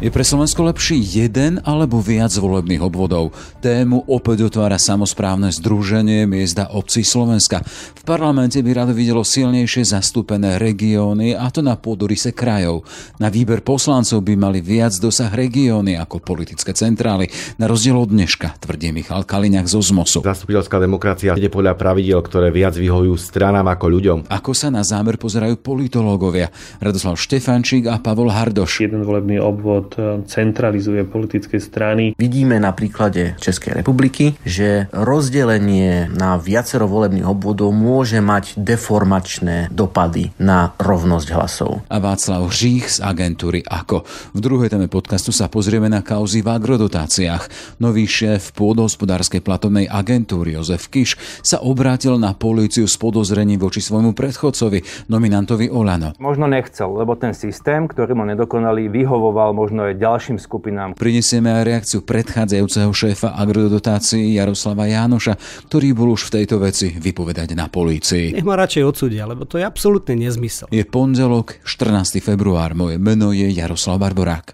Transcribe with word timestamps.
Je 0.00 0.08
pre 0.08 0.24
Slovensko 0.24 0.64
lepší 0.64 0.96
jeden 0.96 1.60
alebo 1.60 2.00
viac 2.00 2.32
volebných 2.32 2.80
obvodov? 2.80 3.36
Tému 3.60 4.08
opäť 4.08 4.48
otvára 4.48 4.80
samozprávne 4.80 5.52
združenie 5.52 6.24
miesta 6.24 6.72
obcí 6.72 7.04
Slovenska. 7.04 7.60
V 8.00 8.02
parlamente 8.08 8.56
by 8.64 8.70
rado 8.72 8.96
videlo 8.96 9.20
silnejšie 9.20 9.92
zastúpené 9.92 10.56
regióny 10.56 11.36
a 11.36 11.44
to 11.52 11.60
na 11.60 11.76
pôdorise 11.76 12.32
krajov. 12.32 12.88
Na 13.20 13.28
výber 13.28 13.60
poslancov 13.60 14.24
by 14.24 14.40
mali 14.40 14.64
viac 14.64 14.96
dosah 14.96 15.28
regióny 15.28 16.00
ako 16.00 16.24
politické 16.24 16.72
centrály. 16.72 17.28
Na 17.60 17.68
rozdiel 17.68 18.00
od 18.00 18.08
dneška, 18.08 18.56
tvrdí 18.56 18.96
Michal 18.96 19.28
Kaliňák 19.28 19.68
zo 19.68 19.84
ZMOSu. 19.84 20.24
Zastupiteľská 20.24 20.80
demokracia 20.80 21.36
ide 21.36 21.52
podľa 21.52 21.76
pravidiel, 21.76 22.24
ktoré 22.24 22.48
viac 22.48 22.72
vyhovujú 22.72 23.20
stranám 23.20 23.68
ako 23.68 23.92
ľuďom. 23.92 24.18
Ako 24.32 24.56
sa 24.56 24.72
na 24.72 24.80
zámer 24.80 25.20
pozerajú 25.20 25.60
politológovia? 25.60 26.48
Radoslav 26.80 27.20
Štefančík 27.20 27.84
a 27.84 28.00
Pavol 28.00 28.32
Hardoš. 28.32 28.80
Jeden 28.80 29.04
volebný 29.04 29.36
obvod 29.36 29.89
E, 29.96 30.22
centralizuje 30.26 31.02
politické 31.04 31.58
strany. 31.58 32.14
Vidíme 32.14 32.62
na 32.62 32.70
príklade 32.70 33.34
Českej 33.42 33.82
republiky, 33.82 34.38
že 34.46 34.86
rozdelenie 34.94 36.06
na 36.12 36.38
viacero 36.38 36.86
volebných 36.86 37.26
obvodov 37.26 37.74
môže 37.74 38.22
mať 38.22 38.54
deformačné 38.58 39.72
dopady 39.74 40.30
na 40.38 40.72
rovnosť 40.78 41.28
hlasov. 41.34 41.82
A 41.90 41.98
Václav 41.98 42.46
Hřích 42.48 42.86
z 42.86 42.98
agentúry 43.02 43.60
AKO. 43.66 44.06
V 44.36 44.40
druhej 44.40 44.70
téme 44.70 44.86
podcastu 44.86 45.34
sa 45.34 45.50
pozrieme 45.50 45.90
na 45.90 46.04
kauzy 46.04 46.40
v 46.40 46.52
agrodotáciách. 46.54 47.76
Nový 47.82 48.06
šéf 48.06 48.54
pôdohospodárskej 48.54 49.42
platovnej 49.42 49.90
agentúry 49.90 50.54
Jozef 50.54 50.88
Kiš 50.88 51.18
sa 51.42 51.58
obrátil 51.60 52.16
na 52.16 52.32
políciu 52.36 52.86
s 52.86 52.96
podozrením 52.96 53.58
voči 53.58 53.82
svojmu 53.82 54.14
predchodcovi, 54.14 55.10
nominantovi 55.10 55.68
Olano. 55.68 56.14
Možno 56.22 56.46
nechcel, 56.46 56.90
lebo 56.94 57.16
ten 57.18 57.34
systém, 57.34 57.84
ktorý 57.90 58.16
mu 58.16 58.24
nedokonalý, 58.24 58.88
vyhovoval 58.88 59.52
možno 59.56 59.79
možno 59.80 59.88
aj 59.88 59.96
ďalším 59.96 60.36
skupinám. 60.36 60.88
Prinesieme 60.92 61.48
aj 61.48 61.64
reakciu 61.64 61.98
predchádzajúceho 62.04 62.92
šéfa 62.92 63.32
agrodotácií 63.32 64.36
Jaroslava 64.36 64.84
Jánoša, 64.84 65.40
ktorý 65.72 65.96
bol 65.96 66.12
už 66.12 66.28
v 66.28 66.32
tejto 66.40 66.60
veci 66.60 66.92
vypovedať 66.92 67.56
na 67.56 67.72
polícii. 67.72 68.36
Nech 68.36 68.44
ma 68.44 68.60
radšej 68.60 68.84
odsudia, 68.84 69.24
lebo 69.24 69.48
to 69.48 69.56
je 69.56 69.64
absolútne 69.64 70.20
nezmysel. 70.20 70.68
Je 70.68 70.84
pondelok, 70.84 71.64
14. 71.64 72.20
február. 72.20 72.76
Moje 72.76 73.00
meno 73.00 73.32
je 73.32 73.48
Jaroslav 73.48 73.96
Barborák. 73.96 74.52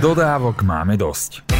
Dodávok 0.00 0.64
máme 0.64 0.96
dosť. 0.96 1.53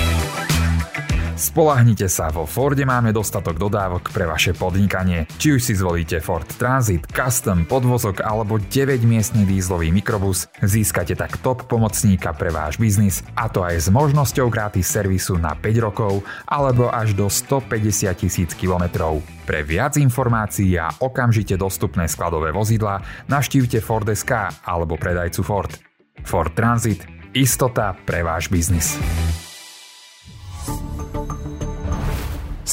Spolahnite 1.35 2.07
sa, 2.07 2.31
vo 2.31 2.47
Forde 2.47 2.87
máme 2.87 3.11
dostatok 3.11 3.59
dodávok 3.59 4.15
pre 4.15 4.23
vaše 4.23 4.55
podnikanie. 4.55 5.27
Či 5.35 5.59
už 5.59 5.63
si 5.67 5.75
zvolíte 5.75 6.23
Ford 6.23 6.47
Transit, 6.47 7.11
Custom, 7.11 7.67
podvozok 7.67 8.23
alebo 8.23 8.63
9-miestny 8.63 9.43
dízlový 9.43 9.91
mikrobus, 9.91 10.47
získate 10.63 11.19
tak 11.19 11.43
top 11.43 11.67
pomocníka 11.67 12.31
pre 12.39 12.55
váš 12.55 12.79
biznis 12.79 13.27
a 13.35 13.51
to 13.51 13.67
aj 13.67 13.83
s 13.83 13.89
možnosťou 13.91 14.47
gratis 14.47 14.87
servisu 14.87 15.35
na 15.35 15.59
5 15.59 15.75
rokov 15.83 16.23
alebo 16.47 16.87
až 16.87 17.19
do 17.19 17.27
150 17.27 18.15
tisíc 18.15 18.55
kilometrov. 18.55 19.19
Pre 19.43 19.61
viac 19.67 19.99
informácií 19.99 20.79
a 20.79 20.95
okamžite 21.03 21.59
dostupné 21.59 22.07
skladové 22.07 22.55
vozidla 22.55 23.03
navštívte 23.27 23.83
Ford.sk 23.83 24.63
alebo 24.63 24.95
predajcu 24.95 25.43
Ford. 25.43 25.75
Ford 26.23 26.55
Transit– 26.55 27.03
istota 27.35 27.99
pre 28.07 28.23
váš 28.23 28.47
biznis. 28.47 28.95